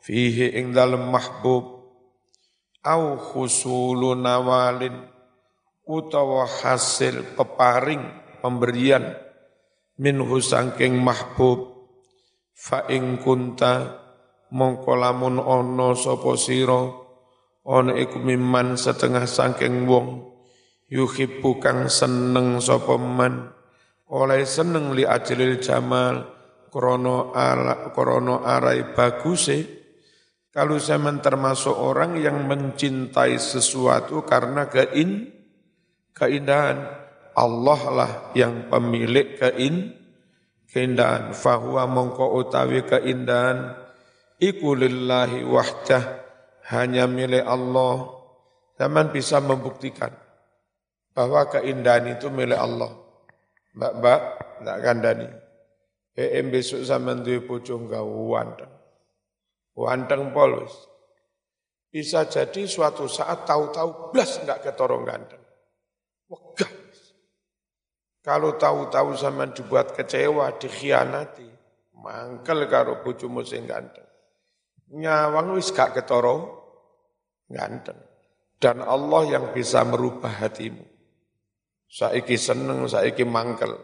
fihi 0.02 0.58
ing 0.58 0.74
dalem 0.74 1.14
mahbub 1.14 1.64
au 2.82 3.04
khusulu 3.16 4.18
nawalin 4.18 5.13
utawa 5.84 6.48
hasil 6.48 7.36
peparing 7.36 8.02
pemberian 8.40 9.14
minhu 10.00 10.40
sangking 10.40 10.96
mahbub 10.98 11.88
fa 12.56 12.88
ing 12.88 13.20
kunta 13.20 14.02
mongko 14.50 14.92
lamun 14.96 15.38
ana 15.38 15.92
sapa 15.92 16.34
sira 16.40 16.88
ana 17.64 17.92
iku 17.96 18.20
miman 18.20 18.76
setengah 18.80 19.28
sangking 19.28 19.84
wong 19.84 20.34
yuhibbu 20.88 21.60
kang 21.60 21.88
seneng 21.88 22.60
sapa 22.60 22.96
man 23.00 23.52
oleh 24.12 24.44
seneng 24.44 24.92
li 24.92 25.02
ajlil 25.02 25.58
jamal 25.58 26.28
krono 26.68 27.32
ala 27.32 27.90
krono 27.94 28.44
arai 28.44 28.94
baguse 28.94 29.84
kalau 30.54 30.78
zaman 30.78 31.18
termasuk 31.18 31.74
orang 31.74 32.14
yang 32.14 32.46
mencintai 32.46 33.42
sesuatu 33.42 34.22
karena 34.22 34.70
kein, 34.70 35.26
keindahan, 36.14 36.78
Allah 37.34 37.80
lah 37.90 38.12
yang 38.38 38.70
pemilik 38.70 39.36
kein, 39.36 39.92
keindahan. 40.70 41.34
Fahuwa 41.34 41.84
mongko 41.90 42.38
utawi 42.38 42.86
keindahan, 42.86 43.74
iku 44.38 44.78
lillahi 44.78 45.42
wahdah, 45.42 46.02
hanya 46.70 47.10
milik 47.10 47.44
Allah. 47.44 48.22
Zaman 48.74 49.14
bisa 49.14 49.38
membuktikan 49.38 50.10
bahwa 51.14 51.46
keindahan 51.46 52.18
itu 52.18 52.26
milik 52.30 52.58
Allah. 52.58 52.90
Mbak-mbak, 53.74 54.20
tak 54.66 54.78
kandani. 54.82 55.28
PM 56.14 56.54
besok 56.54 56.86
zaman 56.86 57.26
duwe 57.26 57.42
bojo 57.42 57.74
gawan. 57.90 58.54
Wanteng 59.74 60.30
polos. 60.30 60.74
Bisa 61.90 62.26
jadi 62.26 62.66
suatu 62.66 63.06
saat 63.06 63.46
tahu-tahu 63.46 64.14
blas 64.14 64.42
enggak 64.42 64.62
ketorong 64.66 65.06
ganteng. 65.06 65.43
Wegah. 66.30 66.72
Kalau 68.24 68.56
tahu-tahu 68.56 69.20
zaman 69.20 69.52
dibuat 69.52 69.92
kecewa, 69.92 70.56
dikhianati, 70.56 71.44
mangkel 72.00 72.64
karo 72.72 73.04
bojomu 73.04 73.44
sing 73.44 73.68
ganteng. 73.68 74.08
Nyawang 74.96 75.52
wis 75.56 75.68
gak 75.76 75.92
ketoro 75.92 76.64
ganteng. 77.52 78.00
Dan 78.56 78.80
Allah 78.80 79.28
yang 79.28 79.52
bisa 79.52 79.84
merubah 79.84 80.40
hatimu. 80.40 80.80
Saiki 81.84 82.40
seneng, 82.40 82.88
saiki 82.88 83.28
mangkel. 83.28 83.76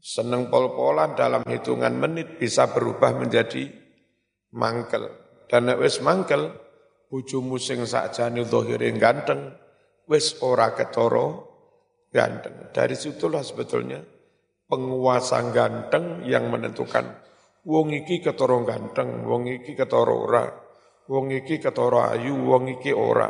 Seneng 0.00 0.48
pol-polan 0.48 1.12
dalam 1.12 1.44
hitungan 1.44 1.92
menit 1.92 2.40
bisa 2.40 2.72
berubah 2.72 3.12
menjadi 3.12 3.68
mangkel. 4.56 5.12
Dan 5.44 5.68
wis 5.76 6.00
mangkel, 6.00 6.56
bojomu 7.12 7.60
sing 7.60 7.84
sakjane 7.84 8.48
zahire 8.48 8.88
ganteng, 8.96 9.52
wis 10.08 10.40
ora 10.40 10.72
ketara 10.72 11.44
ganteng. 12.08 12.72
Dari 12.72 12.96
situlah 12.96 13.44
sebetulnya 13.44 14.00
penguasa 14.68 15.40
ganteng 15.52 16.24
yang 16.24 16.48
menentukan 16.48 17.04
wong 17.68 17.92
iki 17.92 18.24
ketoro 18.24 18.64
ganteng, 18.64 19.28
wong 19.28 19.48
iki 19.48 19.76
ketoro 19.76 20.24
ora, 20.24 20.44
wong 21.08 21.32
iki 21.32 21.60
ketoro 21.60 22.00
ayu, 22.00 22.34
wong 22.34 22.80
iki 22.80 22.92
ora. 22.96 23.28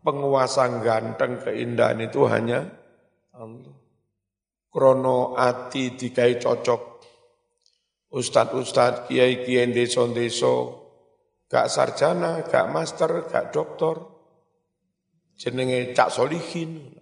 Penguasa 0.00 0.66
ganteng 0.80 1.38
keindahan 1.44 2.00
itu 2.02 2.24
hanya 2.26 2.64
Allah. 3.36 3.76
Krono 4.70 5.34
ati 5.36 5.98
dikai 5.98 6.38
cocok. 6.40 6.82
Ustad-ustad, 8.10 9.06
kiai-kiai 9.06 9.70
deso-deso, 9.70 10.54
gak 11.46 11.70
sarjana, 11.70 12.42
gak 12.42 12.66
master, 12.74 13.22
gak 13.30 13.54
doktor, 13.54 14.19
jenenge 15.40 15.96
cak 15.96 16.12
solihin. 16.12 16.92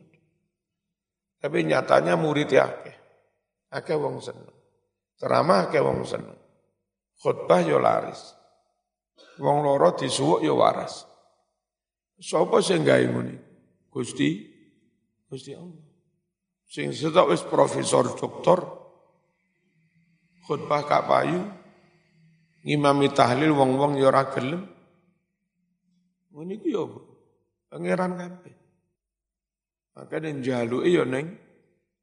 Tapi 1.42 1.66
nyatanya 1.66 2.14
murid 2.14 2.54
ya 2.54 2.70
akeh. 3.74 3.98
Wong 3.98 4.22
seneng. 4.22 4.54
Ceramah 5.18 5.66
akeh 5.66 5.82
wong 5.82 6.06
seneng. 6.06 6.38
Khutbah 7.18 7.66
yo 7.66 7.82
laris. 7.82 8.38
Wong 9.42 9.66
loro 9.66 9.98
disuwuk 9.98 10.46
yo 10.46 10.54
waras. 10.54 11.02
Sopo 12.18 12.62
sing 12.62 12.86
gawe 12.86 13.02
ngene? 13.02 13.34
Gusti 13.90 14.46
Gusti 15.26 15.54
Allah. 15.54 15.82
Sing 16.66 16.90
setok 16.94 17.34
wis 17.34 17.42
profesor 17.46 18.06
doktor 18.14 18.58
khutbah 20.46 20.82
kak 20.86 21.06
payu 21.06 21.42
ngimami 22.66 23.14
tahlil 23.14 23.54
wong-wong 23.54 23.98
yo 23.98 24.10
ora 24.10 24.26
gelem. 24.30 24.66
Ngene 26.34 26.58
iki 26.58 26.74
yo 26.74 27.07
pangeran 27.68 28.16
kabeh. 28.16 28.56
Makanya 29.96 30.30
jalu 30.40 30.84
iyo 30.88 31.04
neng 31.04 31.36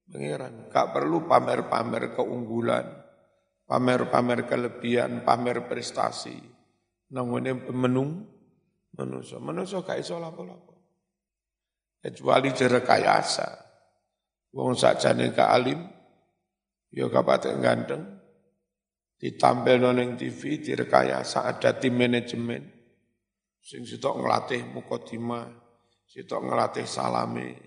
pangeran. 0.10 0.69
Gak 0.69 0.93
perlu 0.93 1.25
pamer-pamer 1.25 2.13
keunggulan, 2.13 2.86
pamer-pamer 3.65 4.45
kelebihan, 4.45 5.25
pamer 5.25 5.65
prestasi. 5.65 6.38
Nangone 7.13 7.54
menung, 7.69 8.25
manusia. 8.97 9.38
Manusia 9.38 9.82
gak 9.86 10.01
iso 10.01 10.17
lapo-lapo. 10.17 10.73
Kecuali 12.01 12.49
jerekayasa. 12.54 13.49
Wong 14.56 14.71
sakjane 14.75 15.36
gak 15.36 15.51
alim, 15.51 15.84
ya 16.95 17.12
kapaten 17.12 17.60
ganteng, 17.60 18.04
ditampil 19.19 19.84
noneng 19.84 20.15
TV, 20.15 20.63
direkayasa 20.63 21.43
ada 21.43 21.75
tim 21.75 21.99
manajemen, 21.99 22.63
sing 23.65 23.82
sitok 23.82 24.21
ngelatih 24.21 24.62
mukotima, 24.69 25.49
sitok 26.06 26.41
ngelatih 26.45 26.86
salame, 26.86 27.65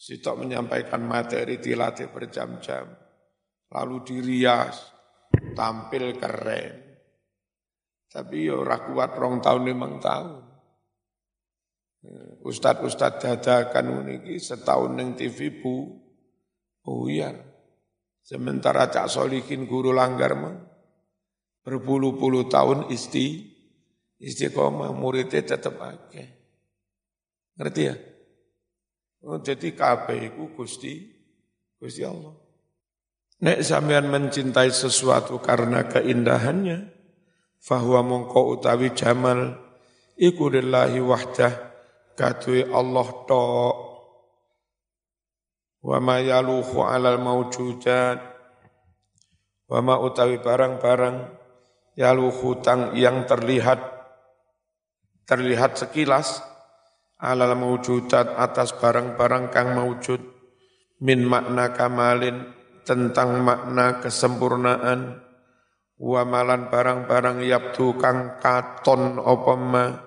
Sitok 0.00 0.48
menyampaikan 0.48 1.04
materi 1.04 1.60
dilatih 1.60 2.08
berjam-jam. 2.08 2.88
Lalu 3.68 3.96
dirias, 4.00 4.88
tampil 5.52 6.16
keren. 6.16 6.72
Tapi 8.08 8.48
ya 8.48 8.56
ora 8.56 8.80
kuat 8.80 9.12
rong 9.20 9.44
tahun 9.44 9.68
limang 9.68 10.00
tahun. 10.00 10.40
Ustad-ustad 12.48 13.20
dadakan 13.20 14.08
ini 14.08 14.40
setahun 14.40 14.96
neng 14.96 15.20
TV 15.20 15.60
bu, 15.60 16.00
buyar. 16.80 17.36
Sementara 18.24 18.88
Cak 18.88 19.04
Solikin 19.04 19.68
guru 19.68 19.92
langgar 19.92 20.32
mah 20.32 20.56
berpuluh-puluh 21.60 22.48
tahun 22.48 22.88
isti, 22.88 23.49
istiqomah 24.20 24.92
muridnya 24.92 25.40
tetap 25.40 25.80
akeh. 25.80 26.28
Ngerti 27.56 27.82
ya? 27.82 27.96
Oh, 29.24 29.40
jadi 29.40 29.72
kabeh 29.72 30.32
iku 30.32 30.52
Gusti 30.56 31.12
Gusti 31.80 32.04
Allah. 32.04 32.36
Nek 33.40 33.64
sampean 33.64 34.12
mencintai 34.12 34.68
sesuatu 34.68 35.40
karena 35.40 35.88
keindahannya, 35.88 36.92
fahuwa 37.60 38.00
mongko 38.04 38.60
utawi 38.60 38.92
jamal 38.92 39.56
iku 40.20 40.52
lillahi 40.52 41.00
wahdah 41.00 41.52
kadue 42.16 42.68
Allah 42.68 43.08
tok 43.24 43.76
wa 45.80 45.96
ma 46.04 46.20
yaluhu 46.20 46.84
alal 46.84 47.16
maujudat 47.16 48.20
wa 49.72 49.78
ma 49.80 49.96
utawi 49.96 50.36
barang-barang 50.36 51.16
yaluhu 51.96 52.60
tang 52.60 52.92
yang 52.92 53.24
terlihat 53.24 53.89
terlihat 55.30 55.78
sekilas 55.78 56.42
alal 57.22 57.54
mawujudat 57.54 58.34
atas 58.34 58.74
barang-barang 58.74 59.54
kang 59.54 59.78
mawujud 59.78 60.18
min 60.98 61.22
makna 61.22 61.70
kamalin 61.70 62.50
tentang 62.82 63.38
makna 63.46 64.02
kesempurnaan. 64.02 65.22
Wa 66.00 66.24
malan 66.24 66.72
barang-barang 66.72 67.44
yabdu 67.44 67.94
kang 68.00 68.40
katon 68.42 69.20
opama 69.20 70.00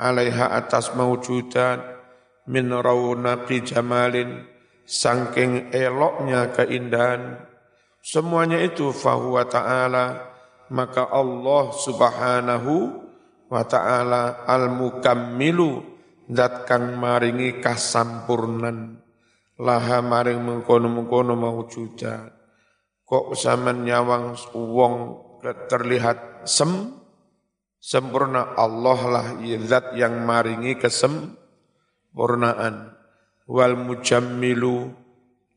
alaiha 0.00 0.56
atas 0.56 0.96
mawujudat 0.96 1.82
min 2.48 2.70
raunaqi 2.72 3.60
jamalin 3.60 4.46
sangking 4.88 5.74
eloknya 5.74 6.54
keindahan. 6.54 7.42
Semuanya 8.00 8.62
itu 8.62 8.94
fahuwa 8.94 9.50
ta'ala 9.50 10.30
maka 10.70 11.10
Allah 11.10 11.74
subhanahu 11.74 13.05
wa 13.46 13.62
ta'ala 13.66 14.46
al-mukammilu 14.46 15.82
zat 16.30 16.66
kang 16.66 16.98
maringi 16.98 17.60
kasampurnan. 17.62 19.02
Laha 19.56 20.04
maring 20.04 20.44
mengkono-mengkono 20.44 21.32
mawujudat 21.32 22.36
kok 23.06 23.38
zaman 23.38 23.86
nyawang 23.86 24.34
wong 24.52 24.94
terlihat 25.70 26.42
sem? 26.44 26.92
Sempurna 27.76 28.56
Allah 28.58 29.00
lah 29.06 29.38
zat 29.62 29.94
yang 29.94 30.26
maringi 30.26 30.74
kesempurnaan 30.74 32.98
wal 33.46 33.78
mujammilu 33.78 34.90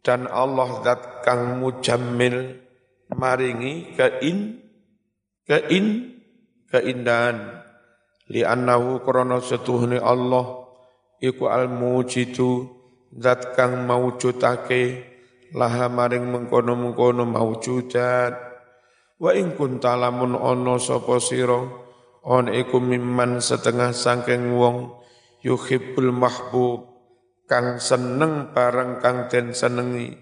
dan 0.05 0.29
Allah 0.29 0.85
zat 0.85 1.25
kang 1.25 1.57
mujammil 1.57 2.53
maringi 3.09 3.97
kein 3.97 4.61
kein 5.49 5.85
keindahan 6.69 7.65
li'annahu 8.29 9.01
krana 9.01 9.41
setuhne 9.41 9.97
Allah 9.97 10.69
iku 11.19 11.49
al 11.49 11.67
mujidu 11.67 12.69
zat 13.09 13.57
kang 13.57 13.89
maujudake 13.89 15.09
laha 15.57 15.89
maring 15.89 16.29
mengkono-mengkono 16.29 17.25
maujudat. 17.25 18.33
Wa 19.19 19.35
ing 19.35 19.57
kunta 19.59 19.99
lamun 19.99 20.37
ana 20.39 20.79
sapa 20.79 21.19
sira 21.19 21.59
on 22.23 22.45
iku 22.47 22.79
mimman 22.79 23.43
setengah 23.43 23.91
sangking 23.91 24.55
wong 24.55 24.95
yuhibbul 25.43 26.15
mahbub 26.15 26.87
kang 27.49 27.81
seneng 27.83 28.55
bareng 28.55 29.03
kang 29.03 29.27
den 29.27 29.51
senengi. 29.51 30.15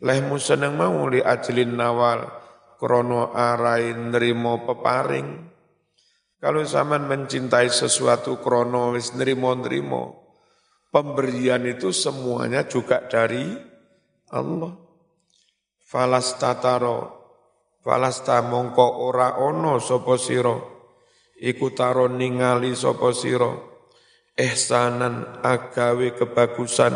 Lehmu 0.00 0.40
seneng 0.40 0.80
mau 0.80 1.06
li 1.12 1.20
ajlin 1.20 1.76
nawal 1.76 2.24
krono 2.80 3.36
arai 3.36 3.92
nrimo 3.92 4.64
peparing 4.64 5.49
kalau 6.40 6.64
zaman 6.64 7.04
mencintai 7.04 7.68
sesuatu 7.68 8.40
krono 8.40 8.96
wis 8.96 9.12
nrimo-nrimo 9.12 10.20
Pemberian 10.90 11.62
itu 11.70 11.94
semuanya 11.94 12.66
juga 12.66 13.06
dari 13.06 13.46
Allah. 14.34 14.74
Falastataro, 15.86 16.98
falasta 17.78 18.42
mongko 18.42 19.06
ora 19.06 19.38
ono 19.38 19.78
sopo 19.78 20.18
siro, 20.18 20.90
iku 21.38 21.70
taro 21.70 22.10
ningali 22.10 22.74
sopo 22.74 23.14
siro, 23.14 23.86
ihsanan 24.34 25.46
agawe 25.46 26.18
kebagusan, 26.18 26.94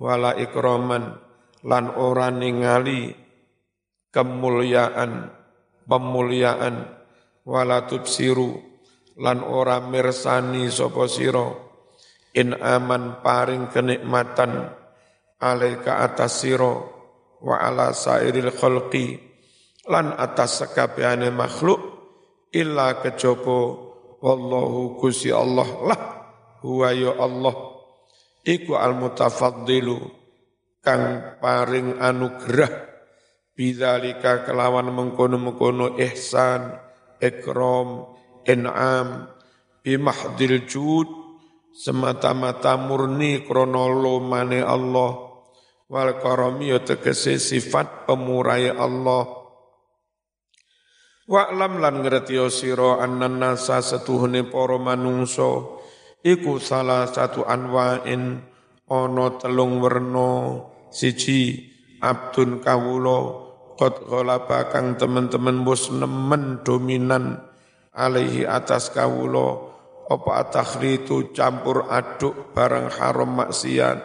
wala 0.00 0.32
ikroman, 0.40 1.20
lan 1.60 1.92
ora 2.00 2.32
ningali 2.32 3.12
kemuliaan, 4.16 5.28
pemuliaan, 5.84 7.03
wala 7.44 7.84
tubsiru, 7.84 8.56
lan 9.20 9.44
ora 9.44 9.78
mirsani 9.84 10.66
sopo 10.72 11.04
siro, 11.06 11.48
in 12.34 12.56
aman 12.56 13.22
paring 13.22 13.70
kenikmatan 13.70 14.72
alaika 15.38 16.02
atas 16.02 16.42
siro 16.42 16.74
wa 17.44 17.60
ala 17.60 17.92
sairil 17.92 18.50
khalqi 18.50 19.20
lan 19.86 20.16
atas 20.16 20.64
sekabehane 20.64 21.28
makhluk 21.28 21.78
illa 22.50 22.98
kejopo 23.04 23.58
wallahu 24.24 24.96
kusi 24.96 25.28
Allah 25.28 25.68
lah 25.84 26.00
huwa 26.64 26.88
ya 26.96 27.12
Allah. 27.20 27.54
Iku 28.44 28.76
al 28.76 28.92
mutafaddilu 28.96 30.00
kang 30.84 31.36
paring 31.40 31.96
anugerah 31.96 32.72
bidzalika 33.56 34.44
kelawan 34.44 34.92
mengkono-mengkono 34.92 35.96
ihsan 35.96 36.83
ikram 37.24 38.12
in'am 38.44 39.32
bimahdil 39.80 40.68
jud 40.68 41.08
semata-mata 41.72 42.76
murni 42.76 43.42
kronolomane 43.42 44.60
Allah. 44.60 45.32
Wal 45.84 46.16
karami 46.16 46.72
ya 46.72 46.80
tegese 46.80 47.36
sifat 47.36 48.08
pemurai 48.08 48.72
Allah. 48.72 49.28
Wa'lam 51.24 51.80
lan 51.80 52.04
ngerti 52.04 52.40
sira 52.52 53.00
annan 53.04 53.40
nasa 53.40 53.80
setuhune 53.84 54.48
para 54.48 54.80
manungsa. 54.80 55.80
Iku 56.24 56.56
salah 56.56 57.04
satu 57.08 57.44
anwa'in 57.44 58.40
ana 58.88 59.26
telung 59.36 59.80
werna. 59.84 60.64
Siji 60.88 61.68
abdun 62.00 62.64
kawula 62.64 63.43
qad 63.74 64.06
ghalaba 64.06 64.70
kang 64.70 64.94
temen-temen 64.94 65.66
wis 65.66 65.90
nemen 65.90 66.62
dominan 66.62 67.42
alaihi 67.94 68.46
atas 68.46 68.90
kawula. 68.90 69.74
Apa 70.04 70.52
takhritu 70.52 71.32
campur 71.32 71.88
aduk 71.88 72.52
barang 72.52 72.92
haram 72.92 73.40
maksiat. 73.40 73.98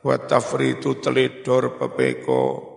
Wa 0.00 0.16
tafritu 0.24 0.96
teledor 1.04 1.76
pepeko. 1.76 2.72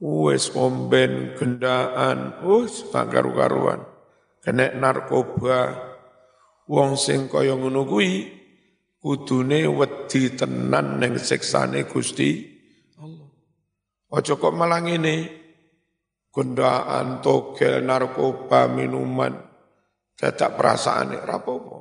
Wis 0.00 0.48
omben 0.56 1.36
gendaan. 1.36 2.40
Wis 2.40 2.88
tak 2.88 3.12
karu-karuan. 3.12 3.84
Kena 4.40 4.72
narkoba. 4.72 5.76
Wong 6.70 6.96
sing 6.96 7.28
kaya 7.28 7.52
ngono 7.52 7.84
kuwi 7.84 8.40
kudune 9.00 9.66
wedi 9.68 10.32
tenan 10.36 11.02
ning 11.02 11.18
siksane 11.18 11.84
Gusti 11.84 12.46
Allah. 13.00 13.28
Aja 14.14 14.38
kok 14.38 14.54
malah 14.54 14.80
ngene 14.84 15.39
gendaan 16.30 17.18
togel 17.22 17.82
narkoba 17.82 18.70
minuman 18.70 19.34
dadak 20.14 20.54
perasaane 20.54 21.18
ra 21.20 21.42
apa-apa 21.42 21.78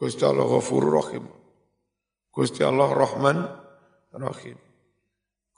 Gusti 0.00 0.24
Allah 0.24 0.46
Ghafurur 0.46 0.94
Rahim 0.96 1.24
Gusti 2.32 2.62
Allah 2.64 2.88
Rahman 2.88 3.38
Rahim 4.14 4.70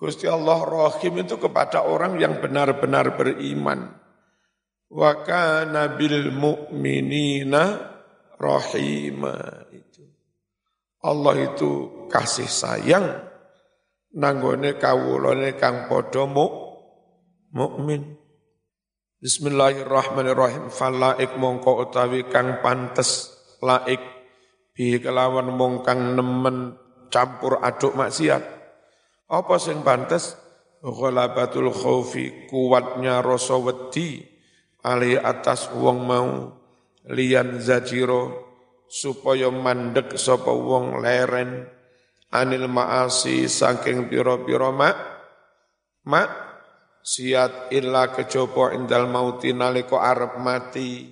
Gusti 0.03 0.27
Allah 0.27 0.67
Rahim 0.67 1.23
itu 1.23 1.39
kepada 1.39 1.87
orang 1.87 2.19
yang 2.19 2.43
benar-benar 2.43 3.15
beriman. 3.15 3.87
Wa 4.91 5.23
kana 5.23 5.95
bil 5.95 6.35
mu'minina 6.35 7.63
rahima 8.35 9.63
itu. 9.71 10.03
Allah 11.07 11.55
itu 11.55 11.71
kasih 12.11 12.51
sayang 12.51 13.15
nanggone 14.19 14.75
kawulane 14.75 15.55
kang 15.55 15.87
padha 15.87 16.27
mukmin. 17.55 18.03
Bismillahirrahmanirrahim. 19.23 20.67
Falaik 20.67 21.39
mongko 21.39 21.87
utawi 21.87 22.27
kang 22.27 22.59
pantes 22.59 23.31
laik. 23.63 24.03
Bi 24.75 24.99
kelawan 24.99 25.47
mong 25.55 25.87
kang 25.87 26.19
nemen 26.19 26.75
campur 27.07 27.63
aduk 27.63 27.95
maksiat. 27.95 28.43
Apa 29.31 29.63
sing 29.63 29.87
pantes? 29.87 30.35
Ghalabatul 30.83 31.71
khaufi 31.71 32.51
kuatnya 32.51 33.23
rasa 33.23 33.63
wedi. 33.63 34.27
Ali 34.83 35.15
atas 35.15 35.71
wong 35.71 36.03
mau 36.03 36.59
lian 37.07 37.63
zajiro 37.63 38.51
supaya 38.91 39.55
mandek 39.55 40.19
sapa 40.19 40.51
wong 40.51 40.99
leren. 40.99 41.71
Anil 42.35 42.67
maasi 42.67 43.47
saking 43.47 44.11
pira-pira 44.11 44.75
mak. 44.75 44.99
Mak 46.11 46.52
siat 47.03 47.75
illa 47.75 48.15
kejaba 48.15 48.73
indal 48.73 49.11
mauti 49.11 49.51
nalika 49.51 49.99
arep 49.99 50.39
mati 50.39 51.11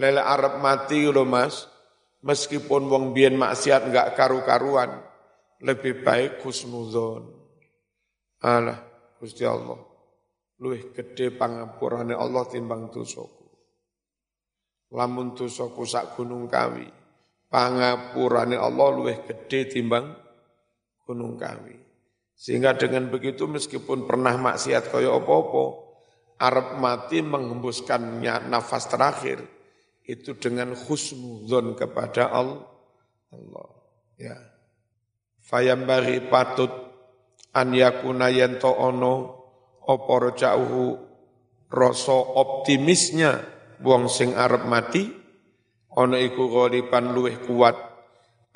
lele 0.00 0.20
arep 0.20 0.58
mati 0.58 1.04
lho 1.04 1.28
Mas 1.28 1.68
meskipun 2.24 2.88
wong 2.88 3.04
biyen 3.12 3.36
maksiat 3.36 3.92
enggak 3.92 4.16
karu-karuan 4.16 5.04
lebih 5.64 6.04
baik 6.04 6.44
husnuzon. 6.44 7.28
Alah, 8.44 8.80
Gusti 9.16 9.44
Allah. 9.48 9.80
Luwih 10.60 10.92
gede 10.92 11.32
pangapurane 11.32 12.12
Allah 12.12 12.44
timbang 12.48 12.92
dosaku. 12.92 13.48
Lamun 14.94 15.32
dosaku 15.32 15.82
sak 15.88 16.14
gunung 16.14 16.46
kawi. 16.46 16.86
Pangapurane 17.48 18.54
Allah 18.60 18.88
luwih 18.92 19.24
gede 19.24 19.72
timbang 19.72 20.12
gunung 21.08 21.40
kawi. 21.40 21.76
Sehingga 22.34 22.74
dengan 22.74 23.08
begitu 23.08 23.46
meskipun 23.46 24.10
pernah 24.10 24.34
maksiat 24.34 24.90
kaya 24.90 25.14
apa-apa, 25.14 25.64
Arab 26.42 26.82
mati 26.82 27.22
menghembuskannya 27.22 28.50
nafas 28.50 28.90
terakhir 28.90 29.38
itu 30.04 30.34
dengan 30.36 30.74
husnuzon 30.74 31.78
kepada 31.78 32.28
Allah. 32.28 33.70
Ya 34.18 34.54
fayambari 35.44 36.24
patut 36.32 36.72
an 37.52 37.76
yakuna 37.76 38.32
yento 38.32 38.72
ono 38.72 39.14
apa 39.84 40.12
rajauhu 40.32 40.96
rasa 41.68 42.16
optimisnya 42.16 43.44
wong 43.84 44.08
sing 44.08 44.32
arep 44.32 44.64
mati 44.64 45.12
ana 45.94 46.16
iku 46.16 46.48
ghaliban 46.48 47.12
luweh 47.12 47.44
kuat 47.44 47.76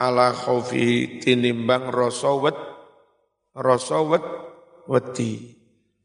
ala 0.01 0.33
khaufi 0.33 1.21
tinimbang 1.21 1.93
rasa 1.93 2.33
wet 2.41 2.57
rasa 3.59 3.99
wet 4.07 4.23
wedi. 4.87 5.59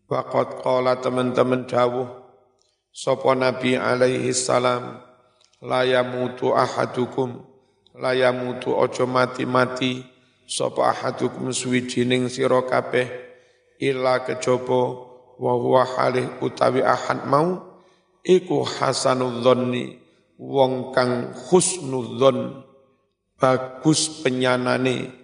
Waqad 0.09 0.59
qala 0.65 0.99
teman-teman 0.99 1.69
dawuh 1.69 2.05
sapa 2.93 3.33
nabi 3.33 3.73
alaihi 3.73 4.29
salam 4.35 5.01
la 5.63 5.81
yamutu 5.81 6.53
ahadukum 6.53 7.41
la 7.97 8.13
yamutu 8.13 8.75
ojo 8.75 9.09
mati-mati 9.09 10.05
sapa 10.45 10.93
ahadukum 10.93 11.49
suwijining 11.49 12.29
sira 12.29 12.61
kabeh 12.67 13.09
illa 13.81 14.21
kejaba 14.21 14.81
wa 15.39 15.53
huwa 15.57 15.87
halih 15.97 16.29
utawi 16.43 16.85
ahad 16.85 17.25
mau 17.25 17.63
iku 18.21 18.61
hasanudzonni 18.61 19.97
wong 20.37 20.93
kang 20.93 21.33
husnudzon 21.49 22.61
bagus 23.39 24.21
penyanane 24.21 25.22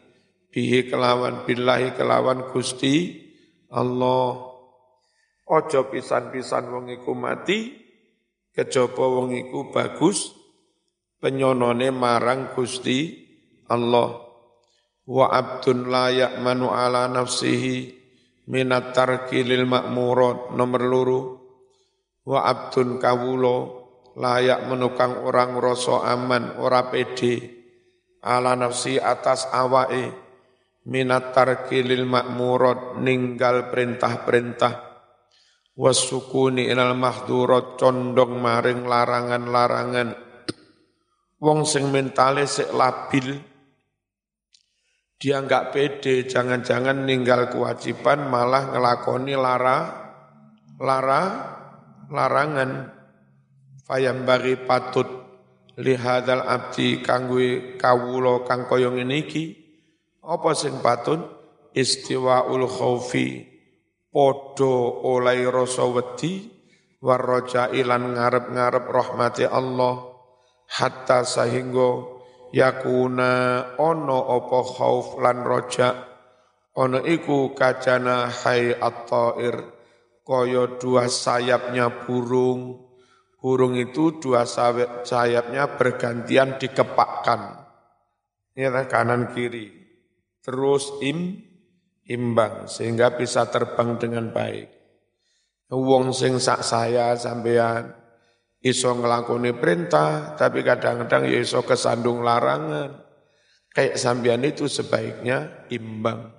bihi 0.59 0.91
kelawan 0.91 1.47
billahi 1.47 1.95
kelawan 1.95 2.51
Gusti 2.51 3.15
Allah. 3.71 4.43
Ojo 5.47 5.87
pisan-pisan 5.87 6.67
wong 6.67 6.91
iku 6.99 7.15
mati 7.15 7.79
kejaba 8.51 9.07
wong 9.07 9.39
iku 9.39 9.71
bagus 9.71 10.35
penyonone 11.23 11.95
marang 11.95 12.51
Gusti 12.51 13.23
Allah. 13.71 14.19
Wa 15.07 15.31
abdun 15.31 15.87
la 15.87 16.11
ya'manu 16.11 16.75
ala 16.75 17.07
nafsihi 17.07 17.95
minat 18.51 18.91
tarki 18.91 19.47
lil 19.47 19.63
ma'murat 19.63 20.51
nomor 20.59 20.83
luru 20.83 21.21
wa 22.27 22.43
abdun 22.43 22.99
kawulo 22.99 23.57
layak 24.19 24.67
menukang 24.67 25.23
orang 25.23 25.55
rasa 25.55 26.03
aman 26.03 26.59
ora 26.59 26.91
pede. 26.91 27.55
Ala 28.19 28.59
nafsi 28.59 28.99
atas 28.99 29.47
awake 29.55 30.28
minat 30.89 31.31
tarki 31.31 31.85
lil 31.85 32.09
ma'murat 32.09 32.97
ninggal 32.97 33.69
perintah-perintah 33.69 34.73
wasukuni 35.77 36.65
ilal 36.65 36.97
mahdurat 36.97 37.77
condong 37.77 38.41
maring 38.41 38.89
larangan-larangan 38.89 40.09
wong 41.37 41.63
sing 41.63 41.93
mentale 41.93 42.49
sik 42.49 42.73
labil 42.73 43.37
dia 45.19 45.43
enggak 45.43 45.75
pede, 45.75 46.23
jangan-jangan 46.31 47.03
ninggal 47.03 47.51
kewajiban 47.51 48.31
malah 48.31 48.71
ngelakoni 48.71 49.35
lara, 49.35 49.79
lara, 50.79 51.23
larangan. 52.07 52.95
Fayam 53.83 54.23
bagi 54.23 54.55
patut 54.63 55.11
lihadal 55.75 56.39
abdi 56.39 57.03
kangwi 57.03 57.75
kawulo 57.75 58.47
kang 58.47 58.63
koyong 58.63 58.95
iniki. 59.03 59.68
Apa 60.29 60.53
sing 60.53 60.77
patut? 60.85 61.17
Istiwaul 61.73 62.69
khaufi 62.69 63.49
podo 64.13 65.01
olai 65.01 65.41
rasa 65.49 65.89
wedi. 65.89 66.53
Warroja 67.01 67.73
ilan 67.73 68.13
ngarep-ngarep 68.13 68.85
rahmati 68.93 69.49
Allah. 69.49 70.05
Hatta 70.69 71.25
sehingga 71.25 72.05
yakuna 72.53 73.33
ono 73.81 74.19
opo 74.37 74.61
khauf 74.61 75.17
lan 75.17 75.41
roja 75.41 75.95
ono 76.77 77.01
iku 77.01 77.57
kajana 77.57 78.29
hai 78.29 78.77
at-ta'ir. 78.77 79.57
Kaya 80.21 80.77
dua 80.77 81.09
sayapnya 81.09 82.05
burung. 82.05 82.85
Burung 83.41 83.73
itu 83.81 84.21
dua 84.21 84.45
sayapnya 84.45 85.73
bergantian 85.73 86.61
dikepakkan. 86.61 87.65
Ya 88.53 88.69
kanan 88.85 89.33
kiri 89.33 89.78
terus 90.41 90.89
im 91.03 91.43
imbang 92.09 92.65
sehingga 92.65 93.13
bisa 93.13 93.45
terbang 93.47 93.99
dengan 94.01 94.33
baik 94.33 94.79
wong 95.69 96.09
sing 96.09 96.41
sak 96.41 96.65
saya 96.65 97.13
sampean 97.13 97.93
iso 98.59 98.91
ngelakoni 98.91 99.55
perintah, 99.55 100.35
tapi 100.35 100.65
kadang-kadang 100.65 101.29
ya 101.29 101.39
iso 101.39 101.63
kesandung 101.63 102.25
larangan. 102.25 103.07
Kayak 103.69 104.01
sambian 104.01 104.43
itu 104.43 104.65
sebaiknya 104.65 105.69
imbang. 105.69 106.35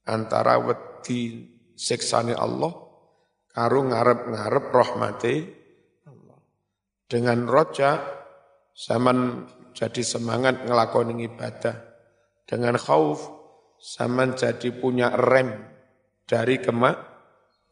antara 0.00 0.58
wedi 0.58 1.46
siksane 1.78 2.34
Allah 2.34 2.72
karo 3.46 3.84
ngarep-ngarep 3.86 4.64
rahmati 4.74 5.36
Allah. 6.08 6.40
Dengan 7.06 7.46
roja 7.46 8.00
zaman 8.74 9.46
jadi 9.70 10.02
semangat 10.02 10.66
ngelakoni 10.66 11.30
ibadah. 11.30 11.89
Dengan 12.50 12.74
khauf 12.74 13.30
zaman 13.78 14.34
jadi 14.34 14.74
punya 14.74 15.14
rem 15.14 15.54
dari 16.26 16.58
kemak 16.58 16.98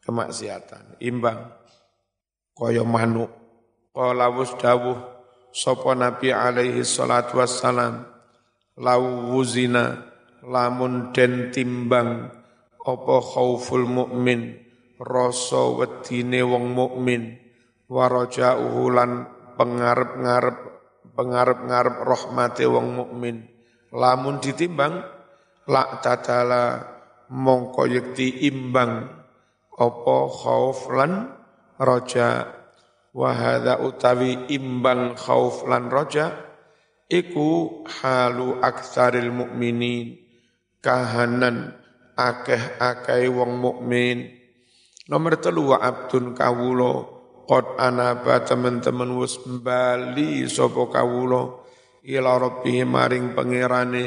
kemaksiatan, 0.07 1.03
imbang. 1.03 1.51
Kaya 2.55 2.87
manuk. 2.87 3.27
Qala 3.91 4.31
dawuh 4.31 4.97
sapa 5.51 5.91
Nabi 5.99 6.31
alaihi 6.31 6.87
salatu 6.87 7.43
wassalam 7.43 8.07
lawuzina 8.79 10.07
lamun 10.47 11.11
den 11.11 11.51
timbang 11.51 12.31
apa 12.79 13.15
khauful 13.19 13.83
mukmin 13.83 14.55
rasa 14.95 15.75
wedine 15.75 16.39
wong 16.47 16.71
mukmin 16.71 17.35
waraja'uhu 17.91 18.83
lan 18.93 19.27
pengarep-ngarep 19.59 20.57
pengarep-ngarep 21.17 21.95
rahmate 22.07 22.63
wong 22.63 22.87
mukmin 22.95 23.58
lamun 23.93 24.41
ditimbang 24.41 25.01
la 25.69 26.01
tatala 26.01 26.85
mongko 27.29 27.85
yekti 27.85 28.49
imbang 28.49 29.05
apa 29.77 30.17
khauf 30.33 30.89
lan 30.91 31.33
raja. 31.77 32.59
Wa 33.09 33.33
utawi 33.81 34.53
imbang 34.53 35.17
khauf 35.17 35.65
lan 35.65 35.89
raja 35.89 36.29
iku 37.09 37.81
halu 37.89 38.61
aksaril 38.61 39.33
mukminin 39.33 40.21
kahanan 40.77 41.73
akeh-akeh 42.13 43.25
wong 43.33 43.57
mukmin. 43.57 44.29
Nomor 45.09 45.41
telu 45.41 45.73
wa 45.73 45.81
abdun 45.81 46.37
kawulo 46.37 47.17
qad 47.49 47.65
anaba 47.81 48.45
teman-teman 48.45 49.09
wis 49.17 49.41
bali 49.41 50.45
sapa 50.45 50.85
kawulo 50.85 51.65
ila 52.05 52.39
rabbi 52.39 52.83
maring 52.83 53.35
pangerane 53.35 54.05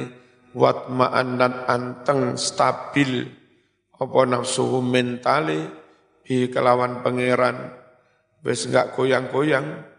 wat 0.52 0.88
ma'annat 0.92 1.68
anteng 1.68 2.36
stabil 2.36 3.24
apa 3.96 4.20
nafsu 4.28 4.80
mentale 4.84 5.68
bi 6.24 6.48
kelawan 6.52 7.00
pangeran 7.00 7.72
wis 8.42 8.68
enggak 8.68 8.92
goyang-goyang 8.94 9.92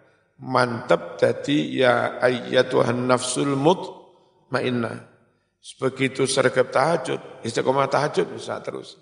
mantep 0.44 1.16
jadi 1.20 1.58
ya 1.72 1.94
ayyatuhan 2.20 3.08
nafsul 3.08 3.56
mutmainnah. 3.56 5.10
Begitu 5.80 6.28
sergap 6.28 6.76
tahajud, 6.76 7.48
istiqomah 7.48 7.88
tahajud 7.88 8.28
bisa 8.36 8.60
terus. 8.60 9.00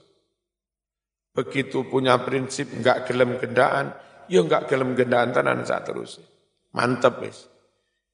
Begitu 1.34 1.90
punya 1.90 2.22
prinsip 2.22 2.70
enggak 2.70 3.10
gelem 3.10 3.42
gendaan, 3.42 3.98
ya 4.30 4.46
enggak 4.46 4.70
gelem 4.70 4.94
gendaan 4.94 5.34
tenan 5.34 5.66
saat 5.66 5.90
terus. 5.90 6.22
Mantep 6.78 7.18
wis. 7.26 7.51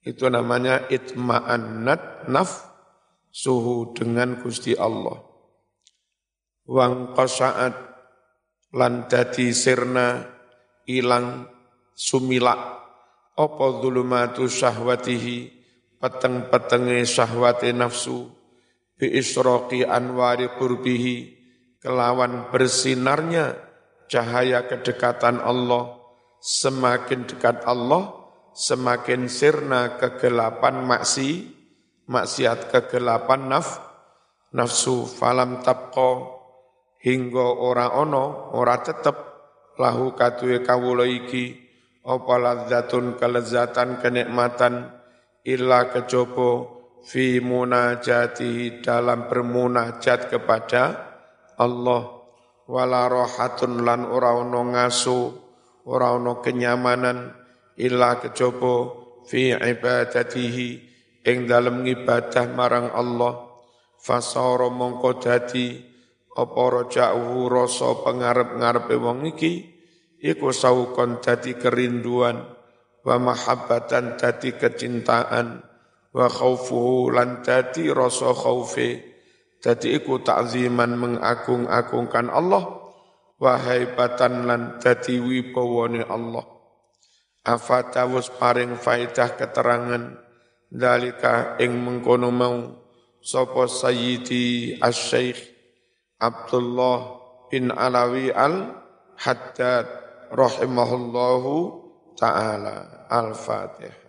Itu 0.08 0.32
namanya 0.32 0.88
itma'annat 0.88 2.32
naf 2.32 2.64
suhu 3.28 3.92
dengan 3.92 4.40
Gusti 4.40 4.72
Allah. 4.72 5.20
Wang 6.64 7.12
qasa'at 7.12 7.76
lan 8.72 9.12
dadi 9.12 9.52
sirna 9.52 10.24
ilang 10.88 11.44
sumilak 11.92 12.60
apa 13.38 13.66
zulumatu 13.84 14.48
syahwatihi 14.48 15.54
peteng-petenge 16.02 17.06
syahwati 17.06 17.70
nafsu 17.76 18.32
bi 18.98 19.14
israqi 19.14 19.86
anwari 19.86 20.50
qurbihi 20.58 21.16
kelawan 21.84 22.50
bersinarnya 22.50 23.54
cahaya 24.10 24.66
kedekatan 24.66 25.38
Allah 25.38 26.02
semakin 26.42 27.30
dekat 27.30 27.62
Allah 27.70 28.17
semakin 28.58 29.30
sirna 29.30 30.02
kegelapan 30.02 30.82
maksi 30.82 31.46
maksiat 32.10 32.74
kegelapan 32.74 33.54
naf 33.54 33.78
nafsu 34.50 35.06
falam 35.06 35.62
tabqa 35.62 36.26
hingga 37.06 37.54
ora 37.62 37.94
ono 37.94 38.58
ora 38.58 38.82
tetep 38.82 39.14
lahu 39.78 40.18
katuwe 40.18 40.66
kawula 40.66 41.06
iki 41.06 41.54
apa 42.02 42.34
ladzatun 42.42 43.22
kelezatan 43.22 44.02
kenikmatan 44.02 44.90
illa 45.46 45.94
kejopo 45.94 46.78
fi 47.06 47.38
munajati 47.38 48.82
dalam 48.82 49.30
bermunajat 49.32 50.34
kepada 50.34 50.84
Allah. 51.62 52.18
Wala 52.68 53.08
rohatun 53.08 53.88
lan 53.88 54.04
ora 54.04 54.36
ono 54.36 54.60
ngasu 54.76 55.20
ora 55.88 56.12
ono 56.12 56.44
kenyamanan 56.44 57.47
illa 57.78 58.18
kejopo 58.18 58.74
fi 59.30 59.54
ibadatihi 59.54 60.70
ing 61.28 61.46
dalam 61.46 61.86
ibadah 61.86 62.46
marang 62.52 62.90
Allah. 62.92 63.46
Fasara 63.98 64.70
mongko 64.70 65.20
dadi 65.20 65.74
apa 66.38 66.64
raja'uhu 66.70 67.50
rasa 67.50 67.98
pengarep-ngarepe 68.06 68.94
wong 68.94 69.26
iki 69.34 69.54
iku 70.22 70.54
saukon 70.54 71.18
dadi 71.18 71.58
kerinduan 71.58 72.46
wa 73.02 73.16
mahabbatan 73.18 74.22
dadi 74.22 74.54
kecintaan 74.54 75.66
wa 76.14 76.28
khaufuhu 76.30 77.10
lan 77.12 77.42
dadi 77.42 77.90
rasa 77.90 78.32
khaufe. 78.32 79.18
Dadi 79.58 79.98
iku 79.98 80.22
ta'ziman 80.22 80.94
mengagung-agungkan 80.94 82.30
Allah 82.30 82.64
wa 83.42 83.54
haibatan 83.58 84.46
lan 84.46 84.62
dadi 84.78 85.18
wibawane 85.18 86.06
Allah 86.06 86.57
afatawus 87.48 88.28
paring 88.36 88.76
faidah 88.76 89.32
keterangan. 89.40 90.20
Dalika 90.68 91.56
ing 91.64 91.80
mengkono 91.80 92.28
mau. 92.28 92.84
Sapa 93.24 93.72
sayyidi 93.72 94.78
asy-syekh 94.84 95.40
Abdullah 96.20 97.24
bin 97.48 97.72
Alawi 97.72 98.36
al-Haddad 98.36 99.88
rahimahullahu 100.36 101.56
taala. 102.20 103.08
Al-fatihah 103.08 104.07